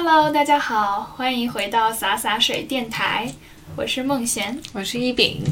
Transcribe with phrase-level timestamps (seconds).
[0.00, 3.28] Hello，大家好，欢迎回到洒洒水电台，
[3.74, 4.56] 我是孟贤。
[4.72, 5.42] 我是一饼。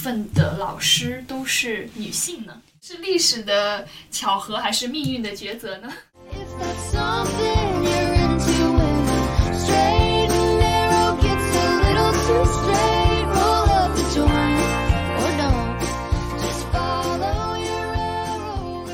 [0.00, 5.92] 分的老师都是女性呢，是历史的巧合还是命运的抉择呢
[6.32, 9.18] ？If that's something you're into, when the
[9.58, 14.56] straight and narrow gets a little too straight, roll up the joint
[15.20, 15.80] or don't.
[16.40, 18.88] Just follow your arrow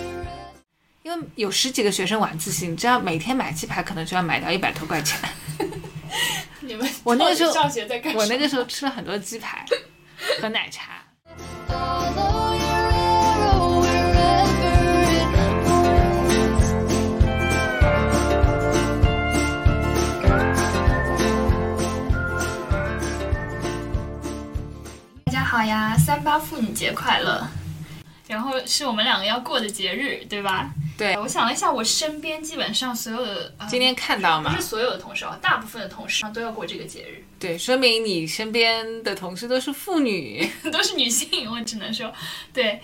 [1.05, 5.21] 因为有十几个学生晚自习，你知道每天买鸡排可能就要买到一百多块钱。
[6.61, 8.25] 你们我那个时候上学在干什么？
[8.25, 9.65] 我那个时候吃了很多鸡排
[10.41, 10.93] 喝奶茶。
[25.25, 27.47] 大家好呀，三八妇女节快乐！
[28.27, 30.71] 然后是我们两个要过的节日，对吧？
[30.99, 34.63] 对，我想了一下，我身边基本上所有的，呃、今天看到嘛不是？
[34.63, 40.49] 所有的同事啊，大部分的同事都要过这个节日，对，说明你身边的同事都是妇女。
[40.73, 42.11] 都是女性，我只能说，
[42.53, 42.81] 对，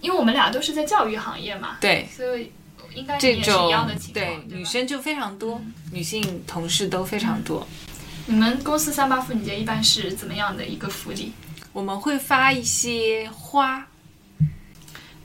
[0.00, 2.50] 因为我们俩都是在教育行业嘛，对，所以
[2.94, 7.66] 应该这也是一样种的情况，对女生就非常多，女性同事都非常多。
[8.26, 11.32] 你们公司三八妇女节一般是怎么样的一个福利？
[11.72, 13.86] 我们会发一些花，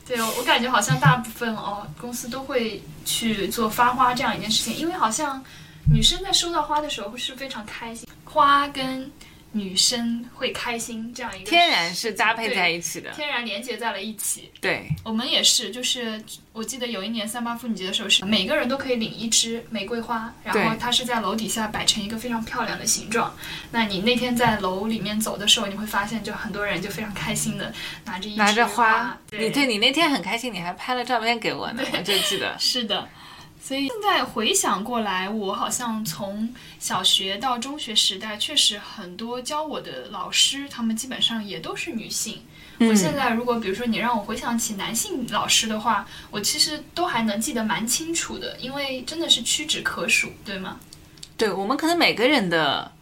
[0.06, 5.42] 对，我感觉好像大部分哦公司都会去做发花这样一件事情，因为好像
[5.90, 9.10] 女生在收到花的时候是非常开心，花跟
[9.54, 13.10] 女生会开心这样一个天然是搭配在一起的。
[13.12, 14.50] 天然连接在了一起。
[14.60, 16.20] 对，我们也是，就是
[16.52, 23.32] 我记得有一年三八妇女节的时候，是每个人都可以领一支玫瑰花，然后它是在楼底下摆成一个非常漂亮的形状。
[23.70, 27.72] 那你那天在楼里面走的时候，你会发现，就很多人就非常开心的
[28.04, 32.56] 拿着一拿着花，对你对你那天很开心，你还拍了照片给我呢，我就记得。
[32.58, 33.08] 是的，
[33.64, 42.42] 所以现在回想过来，我好像从小学到中学时代，确实很多教我的老师，他们基本上也都是女性。
[42.78, 50.78] 我嗯现在如果比如说你让我回想起男性老师的话，我其实都还能记得蛮清楚的，因为真的是屈指可数，对吗？
[51.38, 52.92] 对我们可能每个人的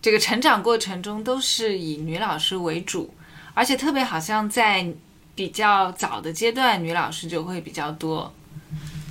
[0.00, 3.12] 这个成长过程中都是以女老师为主，
[3.52, 4.90] 而且特别好像在
[5.34, 8.32] 比较早的阶段，女老师就会比较多，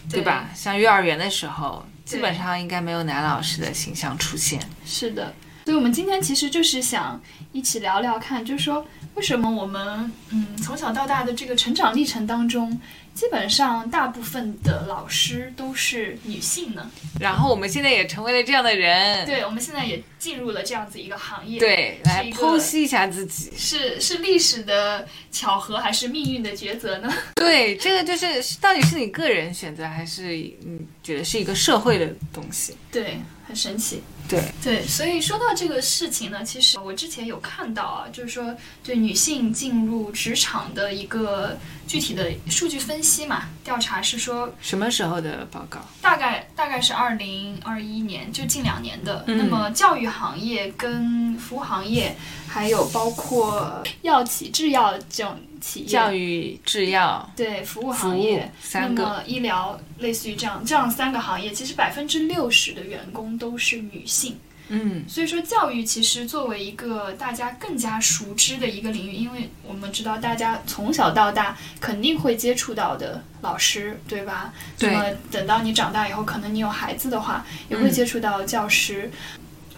[0.09, 0.49] 对吧？
[0.55, 4.59] 像幼儿园的时候，基本上应该没有男老师的形象出现。
[4.85, 5.33] 是的，
[5.65, 7.19] 所以我们今天其实就是想
[7.51, 12.79] 一起聊聊看，就是说为什么我们嗯从小到大的这个成长历程当中，
[13.15, 16.91] 基本上大部分的老师都是女性呢？
[17.17, 23.51] 然后我们现在也成为了这样的人，对，我们现在也进入了这样子一个行业，，对，来剖析一下自己。
[23.55, 27.11] 是是历史的巧合还是命运的抉择呢？
[27.35, 32.75] 对，这个就是到底是你个人选择，还是你觉得是一个社会的东西？
[32.91, 34.03] 对，很神奇。
[34.27, 45.79] 对，对，所以说到这个事情呢，其实我之前有看到啊，就是说对女性进入职场的一个具体的数据分析嘛，调查是说什么时候的报告？
[46.01, 49.23] 大概大概是二零二一年，就近两年的。
[49.27, 52.15] 嗯那么教育行业跟服务行业，
[52.47, 59.01] 还有包括药企、制药这种企业，教育、制药、对服务行业，三个。
[59.01, 64.37] 那么医疗类似于这样这样三个行业，其实百分之六十的员工都是女性。
[64.67, 74.53] 嗯，所以说，教育其实作为一个大家更加熟知的一个领域，因为我们知道大家从小到大肯定会接触到的老师，对吧？
[74.77, 79.11] 对那么等到你长大以后，可能你有孩子的话，也会嗯接触到教师。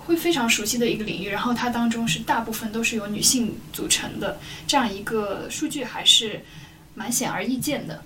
[0.08, 6.42] 会非常熟悉的一个领域，然后它当中是大部分都是由女性组成的，这样一个数据还是
[6.96, 8.02] 蛮显而易见的。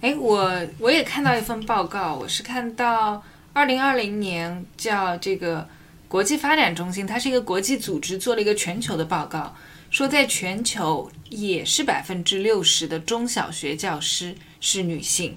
[0.00, 3.20] 哎，我我也看到一份报告，我是看到
[3.52, 5.68] 二零二零年叫这个
[6.06, 9.56] 国际发展中心，它是一个国际组织，做了一个全球的报告，
[9.90, 15.36] 说在全球也是百分之六十的中小学教师是女性，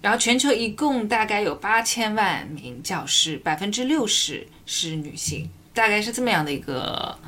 [0.00, 7.18] 然后全球一共大概有八千万名教师，百分之六十是女性，大概是这么样的一个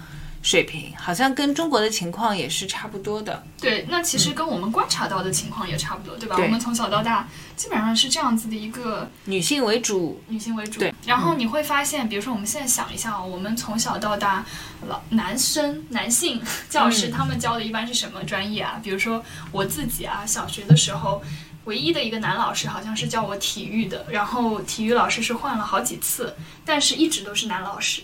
[0.42, 3.44] 水平，好像跟中国的情况也是差不多的。
[3.60, 6.34] 对，那其实跟我们观察到的情况也差不多，对吧？
[6.36, 10.80] 对我们从小到大基本上是这样子的一个女性为主，女性为主。
[10.80, 14.44] 对，然后你会发现，比如说我们现在想一下啊，我们从小到大，
[14.88, 18.80] 老男生男性教师、嗯他们教的一般是什么专业啊？
[18.82, 19.22] 比如说
[19.52, 21.22] 我自己啊，小学的时候。
[21.64, 28.02] 唯一的一个男老师好像是教我体育的，然后体育老师是换了好几次，但是一直都是男老师。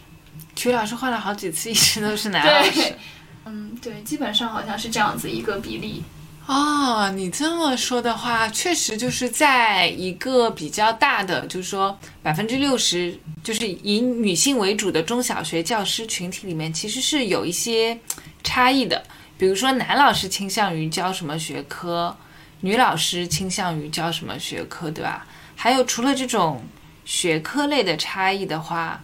[0.54, 2.94] 体育老师换了好几次，一直都是男老师。，
[3.46, 6.02] 嗯，对，基本上好像是这样子一个比例。
[6.46, 17.98] 哦，你这么说的话，确实就是在一个比较大的，就是说百分之六十，就是以女性为主的中小学教师群体里面，其实是有一些
[18.42, 19.04] 差异的。
[19.36, 22.16] 比如说，男老师倾向于教什么学科，
[22.60, 25.26] 女老师倾向于教什么学科，对吧？
[25.54, 26.64] 还有除了这种
[27.04, 29.00] 学科类的差异的话，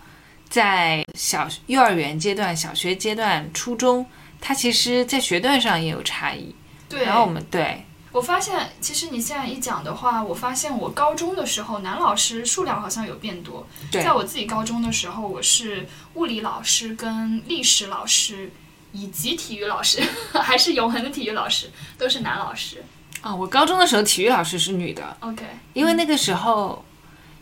[0.48, 4.06] 在小幼儿园阶段、小学阶段、初中，
[4.40, 6.54] 它其实在学段上也有差异。
[6.88, 13.66] 对，然后我们对我发现，其实你现在一讲的话，我发现我高中的时候男老师数量好像有变多。
[13.90, 18.52] 对在我自己高中的时候，我是物理老师、跟历史老师
[18.92, 20.00] 以及体育老师，
[20.40, 22.84] 还是永恒的体育老师，都是男老师。
[23.24, 25.42] 啊、我高中的时候体育老师是女的，OK，
[25.72, 26.84] 因为那个时候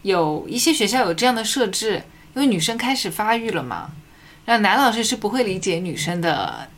[0.02, 2.00] 有一些学校有这样的设置，
[2.37, 3.90] 因为女生开始发育了嘛，
[4.44, 6.69] 然后男老师是不会理解女生的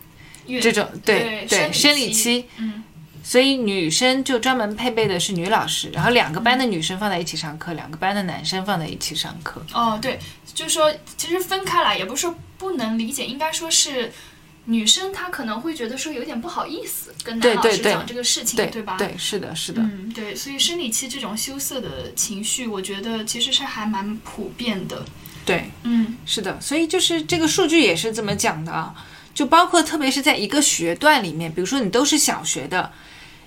[0.62, 2.82] 这种对对生理期，嗯，
[3.22, 9.62] 所以女生就专门配备的是女老师，然后两个班的女生放在一起上课，两个班的男生放在一起上课。
[9.74, 10.18] 哦，对，
[10.54, 14.10] 就是说，其实分开来也不是说不能理解，应该说是
[14.66, 18.96] 女生她可能会觉得说有点不好意思跟男老师讲这个事情，对吧？
[18.96, 25.05] 对，是的，是的，嗯，对，所以生理期这种羞涩的情绪，我觉得其实是还蛮普遍的。
[25.44, 28.94] 对，嗯，是的，所以就是这个数据也是这么讲的啊，
[29.34, 32.90] 就包括特别是在一个学段里面，比如说你都是小学的，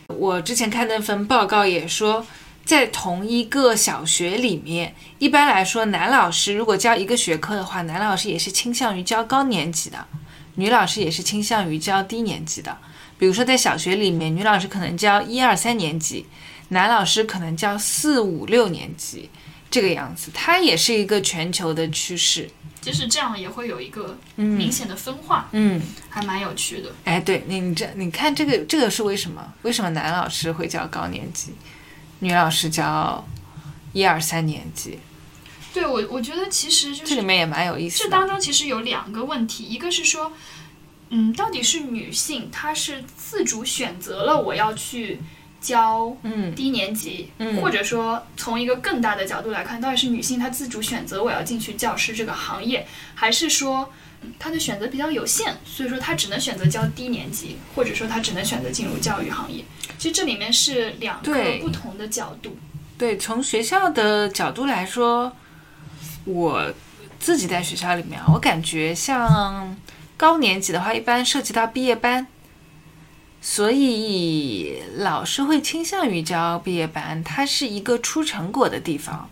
[0.07, 2.23] 我之前看那份报告也说，
[2.63, 10.05] 在同一个小学里面，一般来说，男老师如果教一个学科的话，男老师也是倾向于教高年级的，
[10.57, 12.77] 女老师也是倾向于教低年级的。
[13.17, 16.27] 比如说在小学里面，女老师可能教一二三年级，
[16.69, 19.29] 男老师可能教四五六年级。
[19.69, 22.49] 这个样子，它也是一个全球的趋势。
[22.79, 26.89] 就是这样也会有一个明显的分化，嗯，还蛮有趣的。
[27.03, 29.53] 哎，对你，你这你看这个这个是为什么？
[29.63, 31.53] 为什么男老师会教高年级，
[32.19, 33.27] 女老师教
[33.91, 34.97] 一二三年级？
[35.79, 38.05] 对我，我觉得其实就是这里面也蛮有意思的。
[38.05, 40.33] 这当中其实有两个问题，一个是说，
[41.09, 45.19] 嗯，到底是女性她是自主选择了我要去
[45.61, 53.91] 教嗯低年级，嗯或者说从一个更大的角度来看，到底是女性她自主选择我要进去教师这个行业，还是说
[54.23, 59.63] 嗯她的选择比较有限，所以说她只能选择教低年级，或者说她只能选择进入教育行业？
[59.99, 62.57] 其实这里面是两个不同的角度。
[62.97, 65.31] 对，从学校的角度来说，
[66.27, 66.73] 我
[67.19, 69.75] 自己在学校里面啊，我感觉像
[70.17, 72.27] 高年级的话，一般涉及到毕业班，
[73.41, 79.29] 所以老师会倾向于教毕业班，它是一个出成果的地方。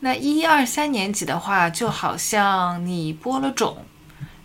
[0.00, 3.84] 那一二三年级的话，就好像你播了种，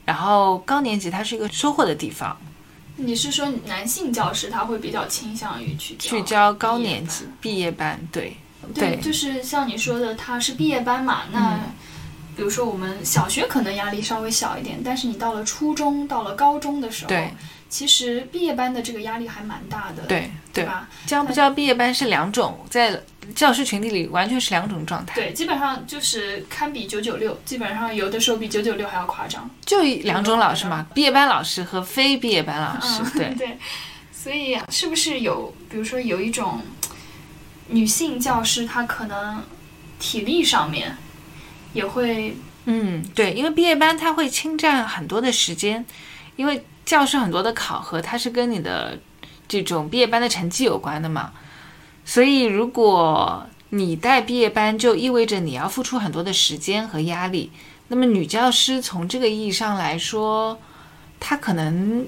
[0.06, 2.36] 然后高年级它是一个收获的地方，
[2.96, 8.36] 你是说男性教师他会比较倾向于去教去教高年级毕业班，对。
[8.74, 9.02] 对，对。
[9.02, 11.56] 就是像你说的，他是毕业班嘛，那。
[11.56, 11.60] 嗯
[12.36, 17.14] 比如说，我们小学可能压力稍微小一点，但是你到了初中、到了高中的时候，
[17.68, 20.66] 其实毕业班的这个压力还蛮大的，对对，对。
[20.66, 20.88] 吧？
[21.06, 22.98] 教不教毕业班是两种，在
[23.36, 29.50] 教师群体里完全是两种状态，对，基本上就是堪比九九六，基本上有的时候比九九六还要夸张。
[29.66, 33.36] 就两种老师嘛，毕业班老师和非毕业班老师，嗯，对。
[33.36, 33.58] 对，
[34.14, 36.62] 所以是不是有，比如说有一种
[37.70, 39.44] 女性教师，她可能
[40.00, 40.98] 体力上面
[41.74, 42.36] 也会
[42.66, 45.86] 嗯对，因为毕业班它会侵占很多的时间，
[46.36, 49.00] 因为教师很多的考核，它是跟你的
[49.48, 51.32] 这种毕业班的成绩有关的嘛，
[52.06, 57.52] 所以如果你带毕业班，就意味着你要付出很多的时间和压力。
[57.90, 60.60] 那么女教师从这个意义上来说，
[61.20, 62.08] 她可能，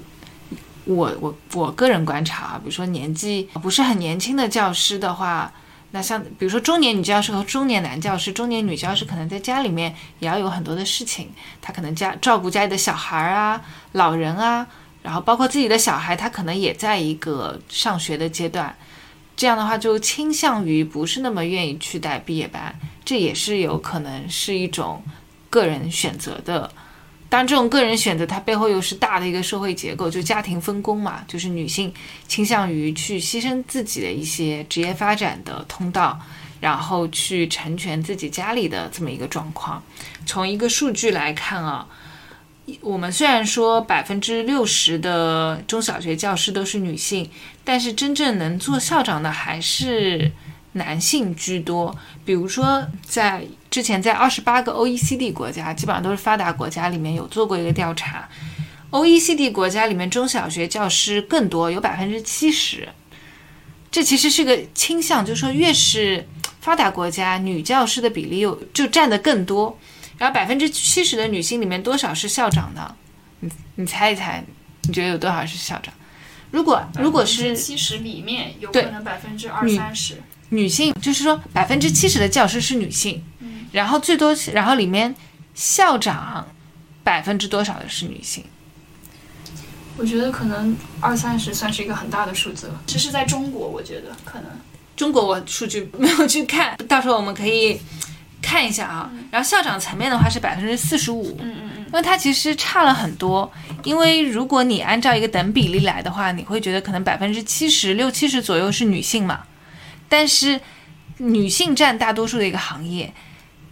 [0.84, 5.52] 我我我个人观察啊，比如说年纪不是很年轻的教师的话，
[5.92, 13.60] 那像比如说中年女教师和中年男教师，中年女教师可能在家里面也要有很多的事情，她可能家照顾家里的小孩啊、
[13.92, 14.66] 老人啊，
[15.02, 18.74] 然后包括自己的小孩，他可能也在一个上学的阶段。
[19.34, 25.02] 这样的话，就倾向于不是那么愿意去带毕业班，这也是有可能是一种
[25.50, 26.70] 个人选择的
[27.32, 31.90] 当然，这种个人选择它背后又是大的一个社会结构，就家庭分工嘛，就是女性
[32.28, 36.20] 倾向于去牺牲自己的一些职业发展的通道，
[36.60, 39.82] 然后去成全自己家里的这么一个状况。
[40.26, 41.88] 从一个数据来看啊，
[42.82, 47.30] 我们虽然说百分之六十的中小学教师都是女性，
[47.64, 50.30] 但是真正能做校长的还是
[50.72, 51.96] 男性居多。
[52.26, 58.28] 比如说，在之前在二十八个 OECD 国家，基本上都是发达国家里面有做过一个调查
[58.90, 62.86] ，OECD 国家里面中小学教师更多，有百分之七十。
[63.90, 66.28] 这其实是个倾向，就是说越是
[66.60, 69.78] 发达国家，女教师的比例又就占得更多。
[70.18, 72.94] 然后百分之七十的女性里面多少是校长呢？
[73.40, 74.44] 你你猜一猜，
[74.82, 75.94] 你觉得有多少是校长？
[76.50, 83.24] 如果如果是七十里面有可能百分之二三十，女性，就是说百分之七十的教师是女性，
[83.72, 85.14] 然后最多，然后里面
[85.54, 86.46] 校长
[87.02, 88.44] 百分之多少的是女性？
[89.96, 92.80] 我觉得可能二三十算是一个很大的数字了。
[92.86, 94.50] 只是在中国，我觉得可能
[94.96, 97.78] 中国我数据没有去看，到时候我们可以
[98.40, 99.10] 看一下啊。
[99.30, 103.50] 然后校长层面的话是百分之四十五，嗯嗯嗯，因为它其实差了很多。
[103.84, 109.40] 因为如果你按照一个等比例来的话，你会觉得可能百分之七十六七十左右是女性嘛，
[110.08, 110.60] 但是
[111.18, 113.12] 女性占大多数的一个行业，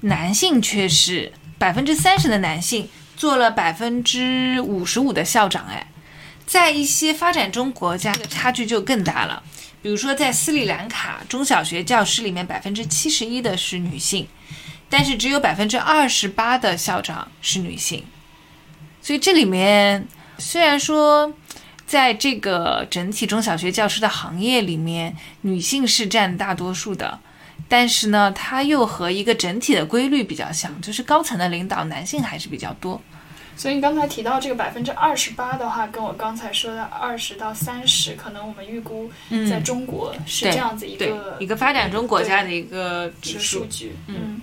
[0.02, 5.86] 男性却是百分之三十的男性做了百分之五十五的校长，哎，
[6.46, 9.42] 在一些发展中国家，这个差距就更大了。
[9.82, 14.26] 比如说，在斯里兰卡，中小学教师里面百分之七十一的是女性，
[14.88, 18.04] 但是只有百分之二十八的校长是女性。
[19.00, 21.32] 所以这里面虽然说，
[21.86, 27.18] 在这个整体中小学教师的行业里面，女性是占大多数的，
[27.68, 33.00] 但是呢，它又和一个整体的规律比较像，就是高层的领导男性还是比较多。
[33.56, 39.10] 所以你刚才提到这个百分之二十八的话，跟我刚才说的二十到三十，可能我们预估
[39.50, 43.66] 在中国是这样子一对个一个发展中国家的一个指数数。
[43.66, 43.94] 据。
[44.06, 44.40] 嗯，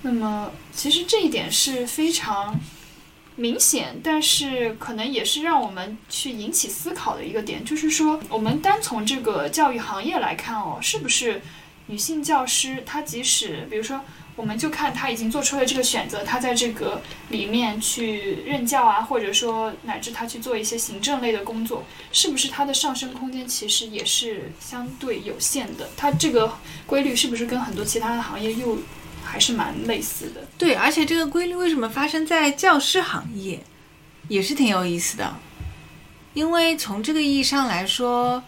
[0.00, 2.58] 那么其实这一点是非常
[3.36, 11.42] 明显，但是可能也是让我们去引起思考的一个点，就是说，我们单从这个教育行业来看哦，是不是
[11.86, 14.00] 女性教师她即使比如说。
[14.36, 25.88] 我们就看她已经做出了这个选择，她在这个里面去任教啊，或者说乃至她去做一些行政类的工作，是不是她的上升空间其实也是相对有限的？
[25.96, 26.52] 它这个
[26.84, 28.76] 规律是不是跟很多其他的行业又
[29.22, 30.40] 还是蛮类似的？
[30.58, 33.62] 对，而且这个规律为什么发生在教师行业，
[34.26, 35.32] 也是挺有意思的。
[36.32, 38.42] 因为从这个意义上来说，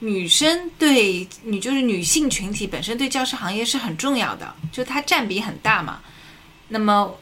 [0.00, 6.00] 女生对女就是女性群体本身对教师行业是很重要的，就它占比很大嘛。
[6.68, 7.14] 那么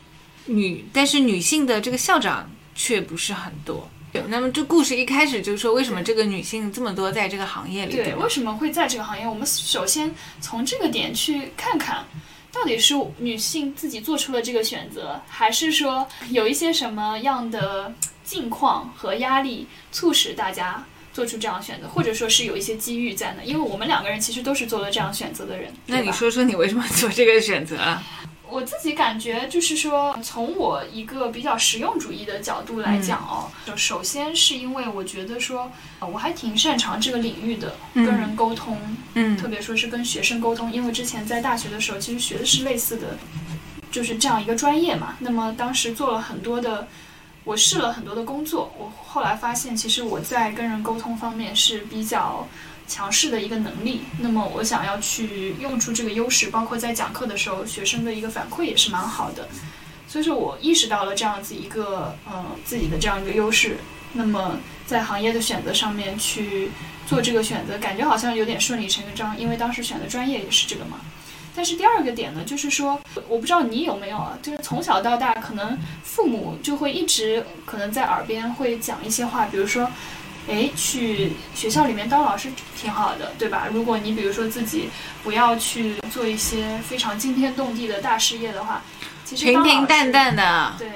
[0.46, 3.88] 女，但是女性的这个校长却不是很多。
[4.28, 8.28] 那么这故事一开始就是说为什么这个女性这么多在这个行业里，对，吧为？
[8.30, 9.28] 什么会在这个行业？
[9.28, 12.02] 我们首先从这个点去看看，
[12.50, 17.92] 到底是女性自己做出了这个选择，还是说有一些什么样的
[18.24, 20.82] 境况和压力促使大家
[21.16, 23.42] 做出这样选择，或者说是有一些机遇在呢？
[23.42, 25.72] 因为我们两个人其实都是做了这样选择的人。
[25.86, 28.02] 那你说说你为什么做这个选择啊？
[28.50, 38.78] 我自己感觉就是说，从我一个比较实用主义的角度来讲哦，就首先是因为我觉得说，呃我还挺擅长这个领域的，跟人沟通，
[39.14, 43.16] 嗯特别说是跟学生沟通，因为之前在大学的时候其实学的是类似的，
[43.90, 45.16] 就是这样一个专业嘛。
[45.20, 46.86] 那么当时做了很多的，
[47.46, 52.44] 我试了很多的工作，我后来发现其实我在跟人沟通方面是比较
[52.88, 54.02] 强势的一个能力。
[54.18, 59.48] 那么我想要去用出这个优势，包括在讲课的时候，学生的一个反馈也是蛮好的。
[60.08, 63.76] 所以说我意识到了这样子一个呃自己的这样一个优势。
[64.12, 66.70] 那么在行业的选择上面去
[67.06, 70.98] 做这个选择，感觉好像有点顺理成章，因为当时选的专业也是这个嘛。
[71.56, 79.90] 但是第二个点呢，就是说，我不知道你有没有啊，就是从小到大，可能父母就会一直可能在耳边会讲一些话，比如说，
[80.48, 83.66] 哎，去学校里面当老师挺好的，对吧？
[83.72, 84.90] 如果你比如说自己
[85.24, 88.82] 不要去做一些非常惊天动地的大事业的话，
[89.24, 90.88] 其实平平淡，淡的，对，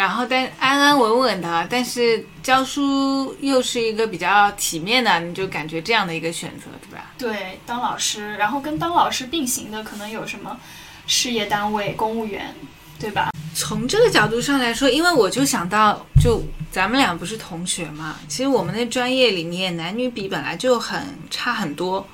[0.00, 7.10] 然后但安安稳稳的，但是教书又是一个比较体面的，你就感觉这样的一个选择，对吧？
[7.18, 10.58] 对，当老师，然后跟当老师并行的可能有什么
[11.06, 12.54] 事业单位、公务员，
[12.98, 13.28] 对吧？
[13.54, 16.42] 从这个角度上来说，因为我就想到，就
[16.72, 22.08] 咱们俩不是同学嘛，其实我们那专业里面男女比本来就很差很多，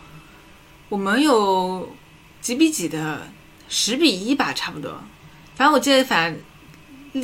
[0.88, 1.88] 我们有
[2.40, 3.28] 几比几的，
[3.68, 5.00] 十比一吧，差不多。
[5.54, 6.36] 反正我记得反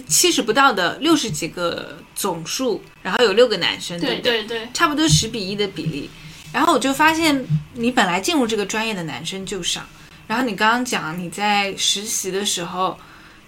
[0.02, 4.44] 七十不到的六十几个总数，然后有六个男生，对不对？
[4.44, 6.08] 对对，差不多十比一的比例。
[6.52, 9.82] 然后我就发现，你本来进入这个专业的男生就少。
[10.26, 12.98] 然后你刚刚讲你在实习的时候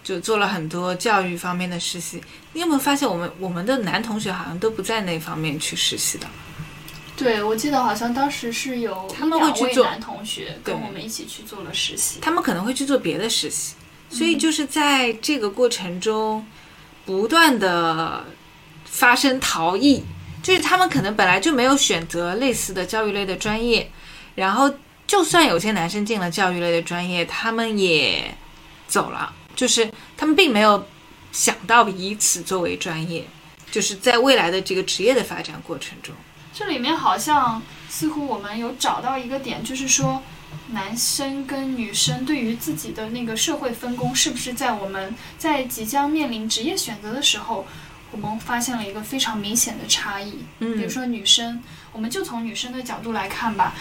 [0.02, 2.20] 就做了很多教育方面的实习，
[2.52, 6.26] 你有没有发现我们我们的男同学好像都不在那方面去实习的？
[7.16, 12.18] 对，我记得好像当时是有他们会去做位男同学跟我们一起去做了实习。
[12.20, 13.74] 他们可能会去做别的实习，
[14.14, 16.46] 所以就是在这个过程中
[17.04, 18.24] 不断的
[18.84, 20.04] 发生逃逸，
[20.40, 23.90] 就是他们可能本来就没有选择类似的教育类的专业，
[24.36, 24.72] 然后
[25.04, 28.32] 就算有些男生进了教育类的专业，他们也
[28.86, 30.86] 走了，就是他们并没有
[31.32, 33.24] 想到以此作为专业，
[33.72, 36.14] 就是在未来的这个职业的发展过程中。
[36.52, 40.22] 这里面好像似乎我们有找到一个点，就是说，
[40.74, 47.66] 男生跟女生对于自己的那个社会分工，是不是在我们在即将面临职业选择的时候，
[48.10, 50.40] 我们发现了一个非常明显的差异。
[50.58, 51.62] 嗯比如说女生，
[51.92, 53.74] 我们就从女生的角度来看吧。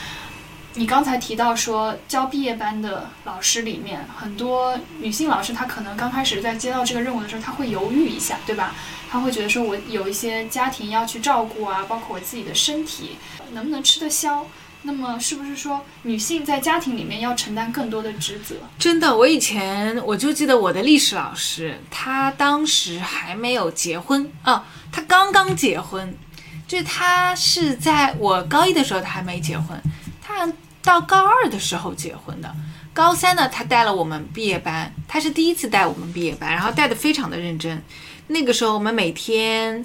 [0.76, 8.74] 你刚才提到说，教毕业班的老师里面，很多女性老师她可能刚开始在接到这个任务的时候，她会犹豫一下，对吧？
[9.08, 13.18] 她会觉得说我有一些家庭要去照顾啊，包括我自己的身体
[13.52, 14.48] 能不能吃得消。
[14.84, 18.56] 那么是不是说女性在家庭里面要承担更多的职责？
[18.78, 26.14] 真的，我以前我就记得我的历史老师，他当时还没有结婚啊，他刚刚结婚，
[26.68, 29.82] 就是他是在我高一的时候他还没结婚，
[30.22, 32.54] 他到高二的时候结婚的。
[32.94, 37.82] 高三呢，他带了我们毕业班，他是第一次带我们毕业班，然后带的非常的认真。
[38.28, 39.84] 那个时候我们每天，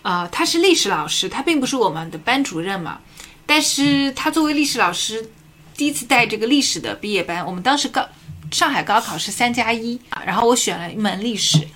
[0.00, 3.00] 啊、他是历史老师，他并不是我们的班主任嘛，
[3.46, 5.30] 但是他作为历史老师，
[5.76, 8.06] 第一次带这个历史的毕业班，我们当时高
[8.50, 11.66] 上海高考是三加一啊，然后我选了一门历史，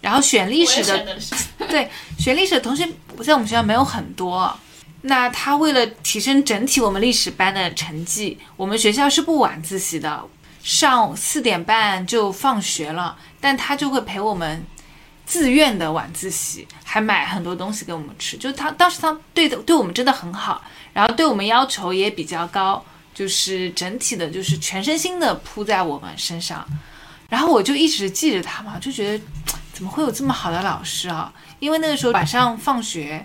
[0.00, 1.18] 然后选历史的
[1.70, 2.86] 对，选历史的同学
[3.24, 4.58] 在我们学校没有很多。
[5.02, 10.22] 那他为了提升整体我们历史班的成绩，我们学校是不晚自习的，
[10.62, 14.62] 上四点半就放学了，但他就会陪我们
[15.24, 18.36] 自愿的晚自习，还买很多东西给我们吃。
[18.36, 26.66] 就他当时他对的对我们真的很好，然后对我们要求也比较高，就是整体的就是全身心的扑在我们身上。
[27.28, 29.24] 然后我就一直记着他嘛，就觉得
[29.72, 31.32] 怎么会有这么好的老师啊？
[31.60, 33.24] 因为那个时候晚上放学，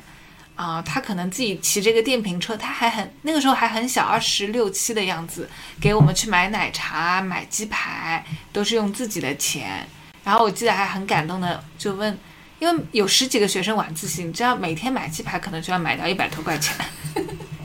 [0.56, 5.50] 啊、他可能自己骑这个电瓶车，他还很那个时候还很小，二十六七的样子，
[5.82, 8.24] 给我们去买奶茶、买鸡排，
[8.54, 9.88] 都是用自己的钱。
[10.24, 12.16] 然后我记得还很感动的，就问，
[12.60, 16.74] 因为有十几个学生晚自习，你知道每天买鸡排可能就要买到一百多块钱。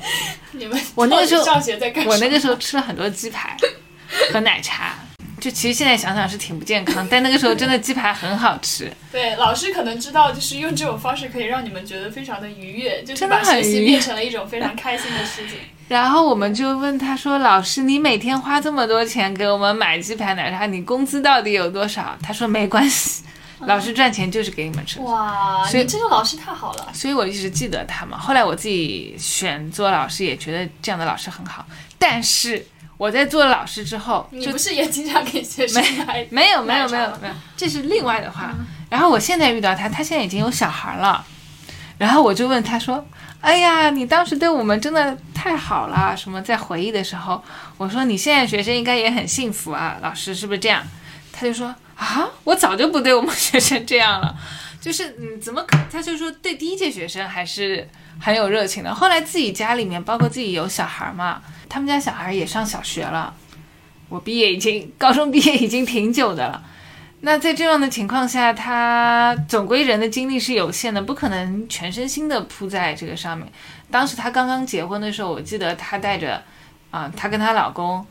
[0.52, 2.04] 你们我那个时候上学在干？
[2.06, 3.56] 我那个时候吃了很多鸡排
[4.32, 4.94] 和奶茶，
[5.40, 8.90] 就其实现在想想是挺不健康，但那个时候真的鸡排很好吃。
[9.12, 15.58] 对老师可能知道，就是用这种方式可以让你们觉得非常的愉悦，就是真的把学习变成了一种非常开心的事情。
[15.88, 23.24] 然后我们就问他说：“老师，你每天花这么多钱给我们买鸡排奶茶，你工资到底有多少？”他说：“没关系，
[23.66, 26.88] 老师赚钱就是给你们吃。”哇，所以这个老师太好了。
[26.92, 28.18] 所以我一直记得他嘛。
[28.18, 31.66] 后来我自己选做老师，也觉得这样的老师很好。
[31.98, 36.26] 但是我在做了老师之后，就你不是也经常给学生买？
[36.30, 38.54] 没有没有没有没有，这是另外的话。
[38.88, 41.24] 然后我现在遇到他，他现在已经有小孩了，
[41.96, 43.06] 然后我就问他说
[43.40, 47.42] ：“哎呀，你当时对我们真的太好了。”什么在回忆的时候，
[47.76, 50.82] 我说：“你现在学生应该也很幸福啊，老师是不是这样？”
[51.32, 54.34] 他就说：“啊，我早就不对我们学生这样了。”
[54.80, 55.76] 就是嗯，怎么可？
[55.92, 57.86] 他就说对第一届学生还是
[58.18, 58.94] 很有热情的。
[58.94, 63.34] 后来自己家里面，包括自己有小孩嘛，他们家小孩也上小学了。
[64.08, 66.62] 我毕业已经高中毕业已经挺久的了。
[67.20, 73.46] 那在这样的情况下，他总归人的精力是有限的，不可能全身心的扑在这个上面。
[73.90, 76.42] 当时他刚刚结婚的时候，我记得他带着
[76.90, 78.04] 啊、她跟她老公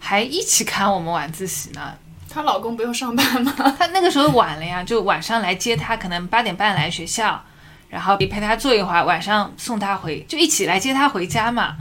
[0.00, 1.94] 还一起看我们晚自习呢。
[2.36, 3.54] 她老公不用上班吗？
[3.78, 7.42] 她那个时候晚了呀，就晚上来接她，可能八点半来学校，
[7.88, 11.76] 然后陪她坐一会儿，晚上送她回，就一起来接她回家嘛。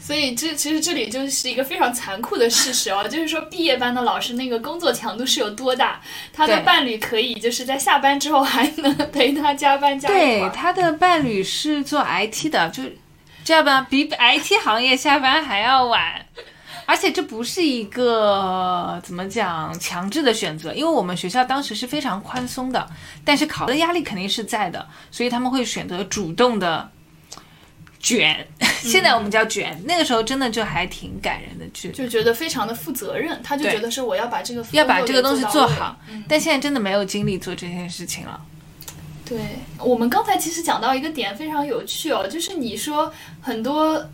[0.00, 6.00] 所以这其实这里就是一个非常残酷的事实哦， 就是说毕业班的老师那个工作强度是有多大，
[6.32, 10.08] 他的伴侣可以就是在下班之后还能陪他加班加。
[10.08, 12.84] 对他的伴侣是做 IT 的，就
[13.44, 16.24] 这样吧，比 IT 行业下班还要晚。
[16.90, 22.84] 而且这不是一个怎么讲强制的选择，因为我们学校当时是非常宽松的，
[23.24, 26.90] 但是考的压力肯定是在的，所以他们会选择主动的
[28.00, 28.44] 卷，
[28.82, 35.96] 现在我们叫卷，那个时候真的就还挺感人的，就就觉得非常的负责任，他就觉得是我要把这个要把这个东西做好。
[36.26, 38.40] 但现在真的没有精力做这件事情了。
[39.24, 39.38] 对
[39.78, 44.04] 我们刚才其实讲到一个点非常有趣哦，就是你说很多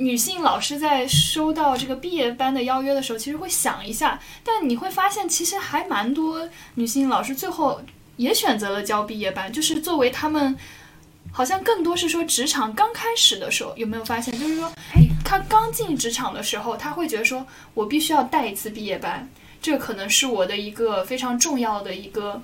[0.00, 7.80] 女性老师在收到这个毕业班的邀约的时候，其实会想一下，但你会发现其实还蛮多女性老师最后
[8.16, 10.56] 也选择了教毕业班，就是作为他们。
[11.32, 14.36] 好像更多是说职场刚开始的时候，有没有发现？
[14.36, 14.72] 就是说，
[15.24, 19.28] 他刚进职场的时候，他会觉得说，我必须要带一次毕业班，
[19.62, 22.42] 这可能是我的一个非常重要的一个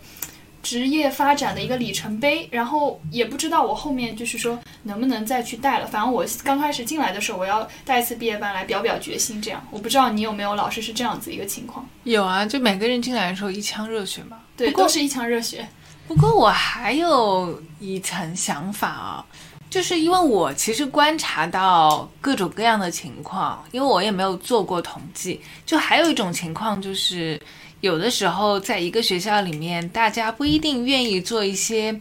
[0.66, 5.86] 职业发展的一个里程碑，然后也不知道我后面就是说能不能再去带了。
[5.86, 9.64] 反正我刚开始进来的时候，我要带一次毕业班来表表决心，这样。
[9.70, 11.88] 我不知道你有没有老师是这样子一个情况？
[12.02, 14.38] 有啊，就每个人进来的时候一腔热血嘛。
[14.56, 15.68] 对，不过都是一腔热血。
[16.08, 19.24] 不过我还有一层想法啊，
[19.70, 27.40] 就是因为我其实观察到各种各样的情况，因为我也没有做过统计，就还有一种情况就是，
[27.86, 32.00] 有的时候在一个学校里面，大家不一定愿意做一些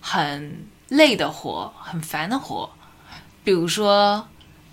[0.00, 2.68] 很累的活、很烦的活，
[3.44, 4.26] 比如说。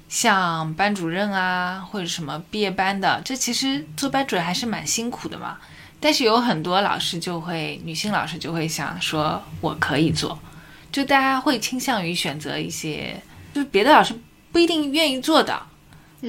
[0.09, 5.57] 像班主任啊，或者什么毕业班的，这其实做班主任还是蛮辛苦的嘛。
[5.99, 10.37] 但是有很多老师就会，女性老师就会想说，我可以做，
[10.91, 13.19] 就大家会倾向于选择一些，
[13.55, 14.13] 就是别的老师
[14.51, 15.59] 不一定愿意做的。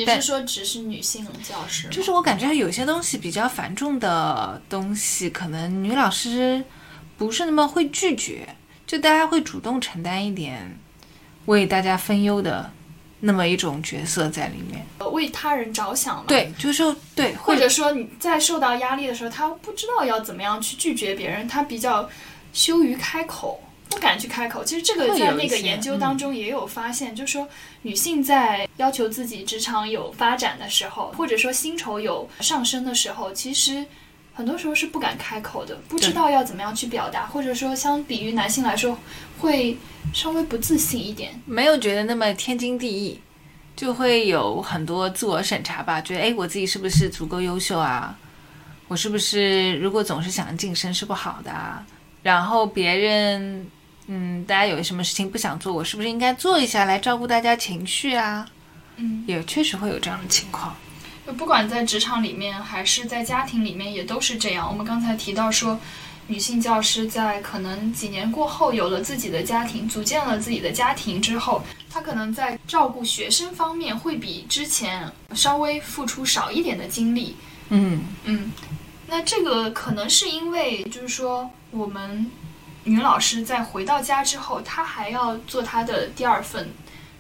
[0.07, 1.89] 但你是说只是女性教师？
[1.89, 6.65] 就是我感觉有些东西比较繁重的东西，可能女老师
[7.17, 8.49] 不是那么会拒绝，
[8.87, 10.79] 就大家会主动承担一点
[11.47, 12.73] 为大家分忧的
[13.21, 14.85] 那么一种角色在里面。
[15.13, 16.25] 为他人着想嘛。
[16.27, 22.09] 对，就是说对，或或者说你在受到压力的时候，他不知道要怎么样去拒绝别人，他比较
[22.53, 23.63] 羞于开口，
[23.95, 24.63] 不敢去开口。
[24.65, 27.49] 其实这个在那个研究当中也有发现，就是说
[27.83, 33.85] 女性在要求自己职场有发展的时候，或者说薪酬有上升的时候，其实。
[34.37, 38.99] 很多时候是不敢开口的，不知道要怎么样去表达，或者说相比于男性来说，
[39.39, 39.79] 会
[40.13, 41.31] 稍微不自信一点。
[41.47, 43.21] 没有觉得那么天经地义，
[43.77, 48.19] 就会有很多自我审查吧，觉得哎，我自己是不是足够优秀啊？
[48.89, 51.87] 我是不是如果总是想晋升是不好的啊？
[52.25, 53.65] 然后别人，
[54.07, 58.47] 嗯，大家有什么事情不想做，我是不是应该做一下来照顾大家情绪啊？
[58.97, 60.75] 嗯，也确实会有这样的情况。
[61.27, 64.69] 就不管在职场里面还是在家庭里面，也都是这样。
[64.71, 65.81] 我们刚才提到说，
[66.27, 77.35] 女性教师在可能几年过后有了自己的家庭，组建了自己的家庭之后，她可能在照顾学生方面会比之前稍微付出少一点的精力。
[77.71, 78.53] 嗯，嗯，
[79.07, 82.31] 那这个可能是因为，就是说我们
[82.85, 86.71] 女老师在回到家之后，她还要做她的第二份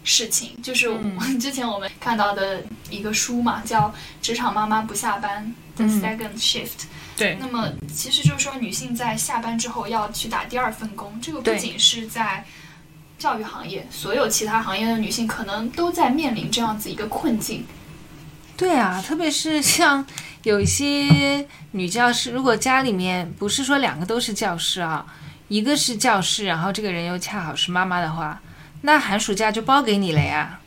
[0.04, 3.88] 事情，就是我嗯 之前我们看到的一个书嘛，叫
[4.22, 6.84] 《职场妈妈不下班》的嗯 Second Shift。
[7.16, 12.44] 对那么其实就是说，女性在下班之后要去打第二份工，这个不仅是在
[13.18, 17.64] 教育行业，所有其他行业的女性可能都在面临这样子一个困境。
[18.56, 20.04] 对啊，特别是像
[20.42, 25.06] 有一些女教师，如果家里面不是说两个都是教师啊，
[25.54, 28.40] 一个是教师，然后这个人又恰好是妈妈的话，
[28.80, 30.58] 那寒暑假就包给你了呀。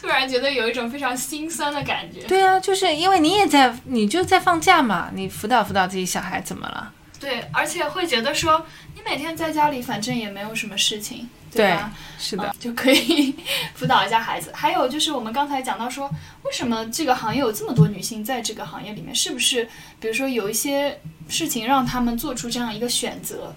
[0.00, 2.22] 突然觉得有一种非常心酸的感觉。
[2.22, 6.90] 对啊，就是因为你也在，你就在放假嘛，你辅导辅导自己小孩怎么了？
[7.20, 8.64] 对，而且会觉得说，
[8.94, 11.92] 你每天在家里反正也没有什么事情，对吧？
[12.18, 13.34] 是的，嗯就可以
[13.74, 14.50] 辅导一下孩子。
[14.54, 16.08] 还有就是我们刚才讲到说，
[16.44, 19.14] 为什么这个行业有这么多女性在这个行业里面？
[19.14, 19.68] 是不是
[20.00, 23.54] 比如说有一些事情让他们做出这样一个选择？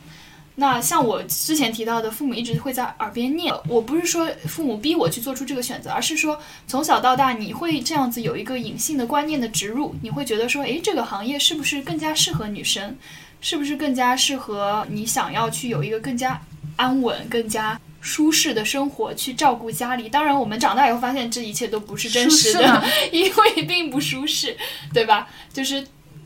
[0.56, 3.54] 那像我之前提到的，父母一直会在耳边念。
[3.68, 12.96] 我不是说父母逼我去做出这个选择，而是说从小到大你会这样子有一个隐性的观念的植入，你会觉得说，诶，这个行业是不是更加适合女生？
[13.41, 16.41] 是不是更加适合你想要去有一个更加
[16.78, 20.10] 安稳、更加舒适的生活，去照顾家里？
[20.10, 24.56] 当然，我们长大以后发现这一切都不是真实的，因为并不舒适，
[24.94, 25.28] 对吧？
[25.54, 25.86] 就是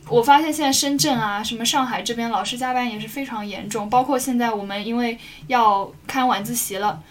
[0.10, 5.18] 我发现现在深圳啊，什么上海这边老师加班也是非常严重，包括现在我们因为
[5.48, 7.02] 要看晚自习了。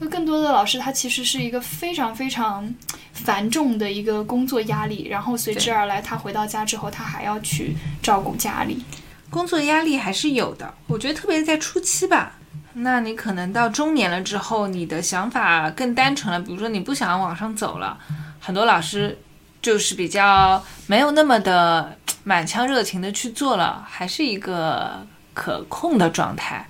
[0.00, 2.74] 就更多的老师，他其实是一个非常非常
[3.12, 8.82] 繁重的一个工作压力，然后随之而来，他回到家之后，他还要去照顾家里。
[9.30, 10.74] 工作压力还是有的。
[10.88, 12.32] 我觉得特别在初期吧，
[12.72, 16.40] 那你可能到中年了之后，你的想法更单纯了。
[16.40, 17.96] 比如说你不想往上走了，
[18.40, 19.16] 很多老师
[19.64, 26.68] 就是比较没有那么的满腔热情的去做了，还是一个可控的状态。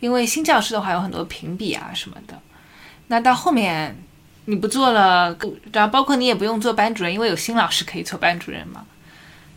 [0.00, 2.38] 因为新教师的话有很多评比啊什么的，
[3.06, 3.96] 那到后面
[4.44, 5.34] 你不做了，
[5.72, 8.84] 然后包括你也不用做班主任，因为有新老师可以做班主任嘛，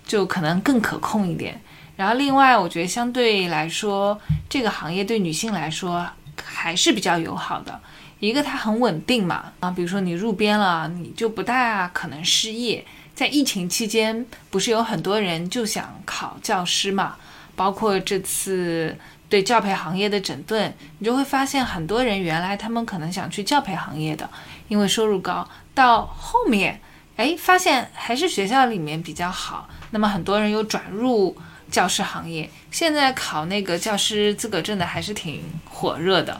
[0.06, 1.60] 就可能更可控一点。
[1.98, 6.08] 然后另外，我觉得相对来说，这个行业对女性来说
[6.42, 7.78] 还是比较友好的。
[8.20, 12.84] 一个它很稳定嘛，啊，比如说你入编了，你就不大可能失业。
[13.14, 17.16] 在疫情期间，不是有很多人就想考教师嘛？
[17.56, 18.96] 包括这次
[19.28, 24.30] 对教培行业的整顿，你就会发现很多人原来他们可能想去教培行业的，
[24.68, 26.80] 因为收入高，到后面，
[27.16, 31.36] 哎，发现还是学校里面比较好，那么很多人又转入
[31.72, 32.48] 教师行业。
[32.70, 36.40] 现在考那个教师资格证的还是挺火热的。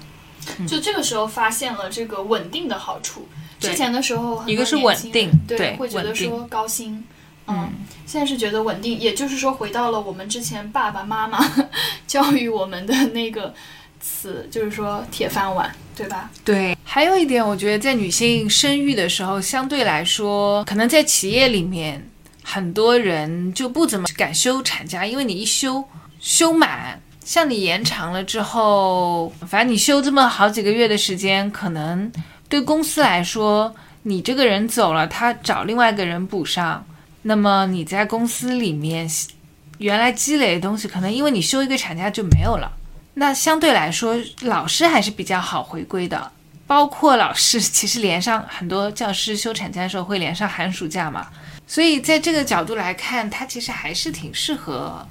[0.68, 3.28] 就这个时候发现了这个稳定的好处。
[3.60, 7.04] 之前的时候，一个是稳定对，对会觉得说高薪。
[7.48, 7.72] 嗯，
[8.06, 11.40] 现在是觉得稳定，也就是说回到了我们之前爸爸妈妈
[12.06, 13.54] 教育我们的那个
[14.02, 16.30] 词，就是说铁饭碗，对吧？
[16.44, 22.10] 对，还有一点，我觉得在女性生育的时候，相对来说，可能在企业里面，
[22.44, 25.84] 很多人就不怎么敢休产假，因为你一休
[26.20, 32.10] 休满，像你延长了之后，反正你休这么好几个月的时间，可能
[32.48, 36.86] 对公司来说，你这个人走了，他找另外一个人补上，
[37.24, 39.06] 那么你在公司里面
[39.80, 42.72] 原来积累的东西，可能因为你休一个产假就没有了。
[43.16, 46.32] 那相对来说，老师还是比较好回归的，
[46.66, 51.28] 包括老师其实连上很多教师休产假的时候会连上寒暑假嘛，
[51.68, 55.06] 所以在这个角度来看，它其实还是挺适合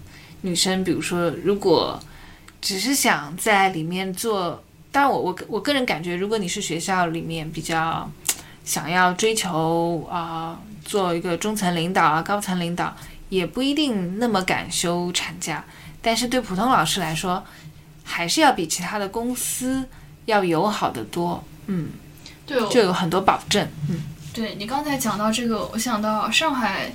[0.46, 0.82] 女生。
[0.84, 2.00] 比如说，如果
[2.62, 8.10] 只是想在里面做，当然我我我个人感觉，如果你是学校里面比较
[8.64, 12.94] 想要追求啊、做一个中层领导啊、高层领导，
[13.28, 15.64] 也不一定那么敢休产假。
[16.00, 17.44] 但是对普通老师来说，
[18.04, 19.84] 还是要比其他的公司
[20.26, 21.88] 要友好的多，嗯，
[22.46, 24.00] 对，就有很多保证，嗯，
[24.32, 26.92] 对你刚才讲到这个，我想到上海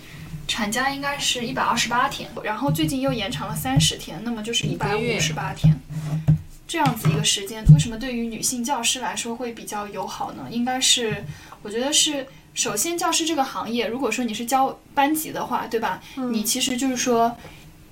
[0.51, 5.73] 产假应该是一百二十八天，然后最近又延长了三十天，那么就是一百五十八天。
[6.67, 10.47] 这样子一个时间，为什么对于女性教师来说会比较友好呢？
[10.51, 11.23] 应该是，
[11.61, 16.01] 我觉得是，首先教师这个行业，如果说你是教班级的话，对吧？
[16.31, 17.33] 你其实就是说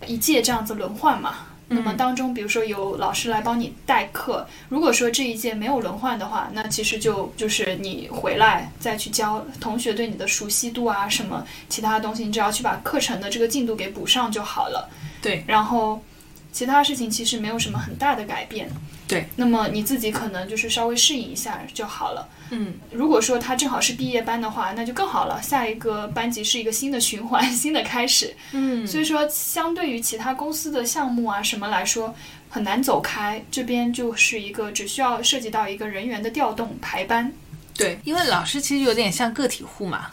[0.06, 1.36] 一届这样子轮换嘛。
[1.72, 14.90] 那么当中，比如说有老师来帮你代课，如果说这一届没有轮换的话，那其实就就是你回来再去教同学对你的熟悉度啊，什么其他东西，你只要去把课程的这个进度给补上就好了。
[15.22, 16.04] 对，然后
[16.52, 18.70] 其他事情其实没有什么很大的改变。
[19.08, 22.28] 对，那么你自己可能就是稍微适应一下就好了。
[22.52, 25.42] 嗯，如果说他正好是毕业班的话，那就更好了。
[25.42, 28.36] 下一个班级是一个新的循环， 新的开始。
[28.54, 32.14] 嗯，所以说，相对于其他公司的项目啊什么来说，
[32.50, 33.44] 很难走开。
[33.52, 37.32] 这边就是一个只需要涉及到一个人员的调动排班。
[37.78, 40.08] 对，因为老师其实有点像个体户嘛，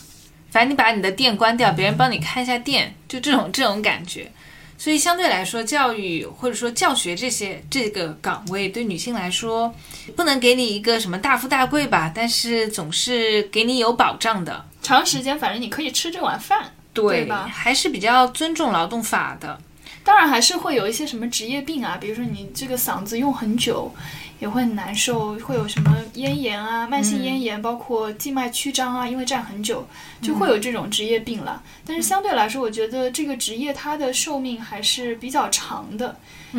[0.50, 4.30] 反正你把你的店关掉，别人帮你看一下店，就这种这种感觉。
[4.78, 9.74] 所以相对来说，教育或者说教学这些这个岗位对女性来说，
[10.14, 14.64] 不能给你一个什么大富大贵吧，但是总是给你有保障的。
[14.82, 16.72] 长时间，反正你可以吃这碗饭。
[16.96, 19.60] 对吧还是比较尊重劳动法的。
[20.02, 23.94] 当然还是会有一些什么职业病啊，比如说你这个嗓子用很久，
[24.38, 29.86] 也会很难受，会有什么咽炎啊、慢性咽炎，包括静脉曲张啊，因为站很久，
[30.20, 31.62] 就会有这种职业病了。
[31.84, 36.16] 但是相对来说，我觉得这个职业它的寿命还是比较长的，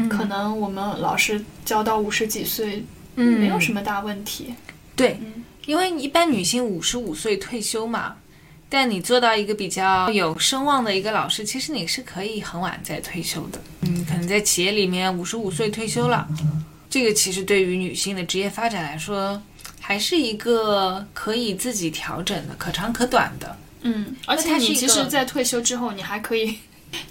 [0.09, 2.83] 可能我们老师教到五十几岁，
[3.15, 3.39] 嗯。
[3.39, 4.53] 没有什么大问题。
[4.95, 5.19] 对，
[5.65, 8.15] 因为一般女性五十五岁退休嘛，
[8.67, 13.61] 但你做到一个比较有声望的一个老师，其实你是可以很晚再退休的。
[13.81, 16.27] 嗯，可能在企业里面五十五岁退休了，
[16.89, 19.41] 这个其实对于女性的职业发展来说，
[19.81, 26.57] 还是一个可以自己调整的、可长可短的，嗯，而且你其实，在退休之后，你还可以，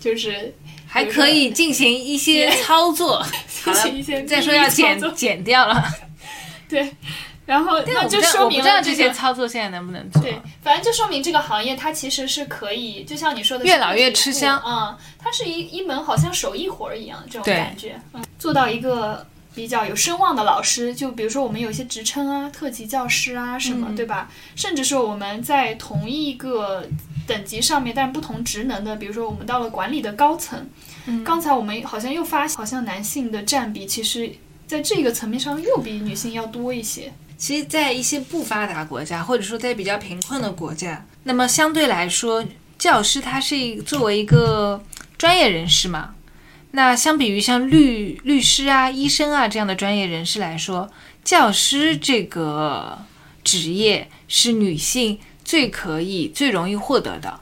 [0.01, 0.55] 就是
[0.87, 3.25] 还可以进行一些操作。
[3.65, 5.85] 好了进行一些，再说要剪剪掉了，
[6.69, 6.95] 对，
[7.45, 10.23] 然后那就说明了我不知道这些操作现在能不能做。
[10.23, 14.59] 对，反正就说明这个行业它其实是可以，就像你说的，越老越吃香。
[14.59, 24.31] 啊、它是一一门好像手艺活儿一样这种感觉，嗯，做到一个比较有声望的老师，就比如说我们有一些职称啊，特级教师啊什么，嗯对吧？
[24.55, 26.87] 甚至说我们在同一个
[27.27, 30.69] 等级上面，但不同职能的，比如说我们到了管理的高层，
[31.07, 34.31] 嗯刚才我们好像又发现，好像男性的占比其实
[34.67, 37.11] 在这个层面上又比女性要多一些。
[37.39, 42.45] 其实，在一些不发达国家，或者说在比较贫困的国家，那么相对来说，
[42.79, 44.83] 教师他是一作为一个
[45.19, 46.15] 专业人士嘛，
[46.77, 50.91] 那相比于像律律师啊、医生啊这样的专业人士来说，
[51.25, 52.99] 教师这个
[53.43, 57.41] 职业是女性最可以、最容易获得的。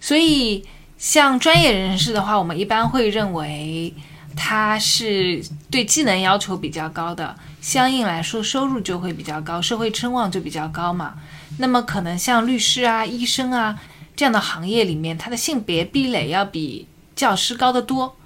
[0.00, 0.64] 所以，
[0.98, 3.94] 像专业人士的话，我们一般会认为
[4.36, 5.40] 他是
[5.70, 11.14] 对技能要求比较高的，相应来说收入就会比较高，社会声望就比较高嘛。
[11.58, 13.78] 那么，可能像律师啊、医生啊
[14.16, 18.16] 这样的行业里面，他的性别壁垒要比教师高得多。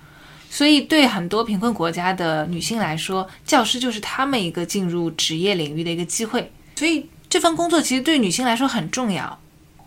[0.57, 6.51] 所以，对很多贫困国家的女性来说，教师就是她们一个进入职业领域的一个机会。
[6.77, 9.39] 所以，这份工作其实对女性来说很重要。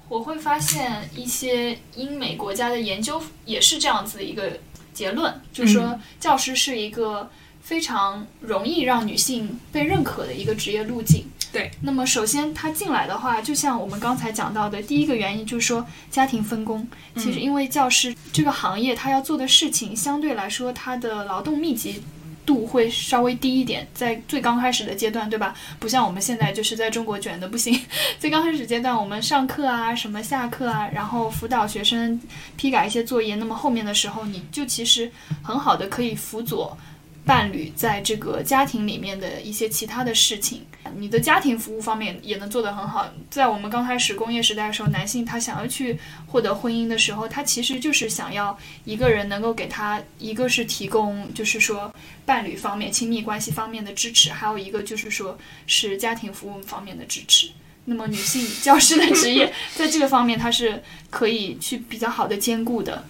[0.07, 4.59] 我会发现一些英美国家的研究也是这样子的一个
[4.93, 7.27] 结论，就是说教师是一个
[7.63, 11.25] 非常容易让女性被认可的一个职业路径。
[11.51, 16.87] 对，那么首先他进来的话，就像我们刚才讲到的，第一个原因就是说家庭分工。
[17.15, 22.03] 其实因为教师这个行业，他要做的事情相对来说，他的劳动密集
[22.45, 25.55] 度会稍微低一点，在最刚开始的阶段，对吧？
[25.79, 27.79] 不像我们现在就是在中国卷的不行。
[28.19, 32.19] 最刚开始阶段，我们上课啊，什么下课啊，然后辅导学生
[32.57, 36.77] 批改一些作业，那么后面的时候，你就其实很好的可以辅佐。
[37.25, 43.07] 伴侣在这个家庭里面的一些其他的事情，你的家庭服务方面也能做得很好。
[43.29, 51.93] 在我们刚开始工业时代的时候，男性他想要去获得婚姻的时候，他其实就是想要一个人能够给他，一个是提供就是说
[52.25, 57.49] 伴侣方面、亲密关系方面的支持，还有一个就是说是家庭服务方面的支持。
[57.85, 63.03] 那么女性教师的职业在这个方面，它是可以去比较好的兼顾的。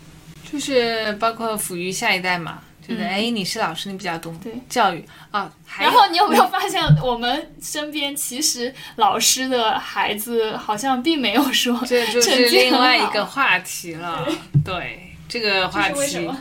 [0.51, 5.51] 就是包括抚育下一代嘛，就是哎，你是老师，你比较懂对教育啊。
[5.79, 14.27] 然后你有没有发现，我们身边其实老师的孩子好像并没有说这就是另外一个话题了。
[14.65, 16.37] 对这个话是为什题么？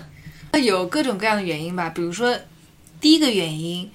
[0.58, 2.34] 有各种各样的原因吧，比如说
[3.00, 3.90] 第一个原因。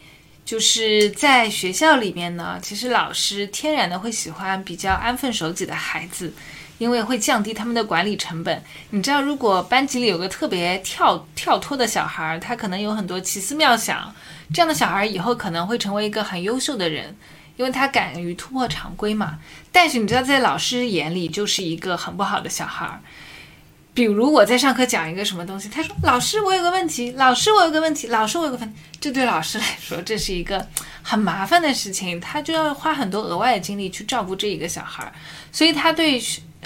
[0.45, 6.33] 就是在学校里面呢，其实老师天然的会喜欢比较安分守己的孩子，
[6.77, 8.63] 因为会降低他们的管理成本。
[8.89, 14.13] 你知道，如果班级里有个特别跳跳脱的小孩，他可能有很多奇思妙想，
[14.53, 17.15] 这样的小孩以后可能会成为一个很优秀的人，
[17.55, 19.39] 因为他敢于突破常规嘛。
[19.71, 23.01] 但是你知道，在老师眼里就是一个很不好的小孩。
[23.95, 30.67] 比如我在上课讲一个什么东西，他说：“老师，我有个问题，老师，我有个问题，老师，我有个问题。”这对老师来说，这是一个
[31.03, 35.13] 很麻烦的事情，他就要花很多额外的精力去照顾这一个小孩，
[35.51, 36.19] 所以他对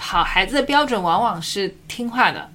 [0.07, 2.49] 好孩子的标准往往是听话的。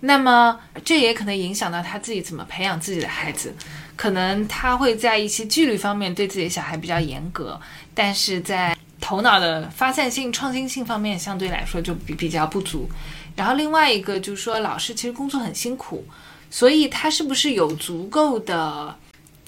[0.00, 3.54] 那么这也可能影响到他自己怎么培养自己的孩子，
[3.94, 7.60] 可能他会在一些纪律方面对自己的小孩比较严格，
[7.94, 12.90] 但是在头脑的发散性、创新性方面相对来说就比比较不足。
[13.36, 16.04] 然后另外一个就是说，老师其实工作很辛苦，
[16.50, 18.92] 所以他是不是有足够的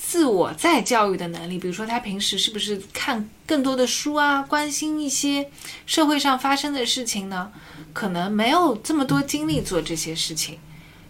[0.06, 1.58] 自我再教育的能力？
[1.58, 5.50] 比如说他平时是不是看更多的书啊，关心一些
[5.86, 7.50] 社会上发生的事情呢？
[7.94, 10.58] 可能没有这么多精力做这些事情。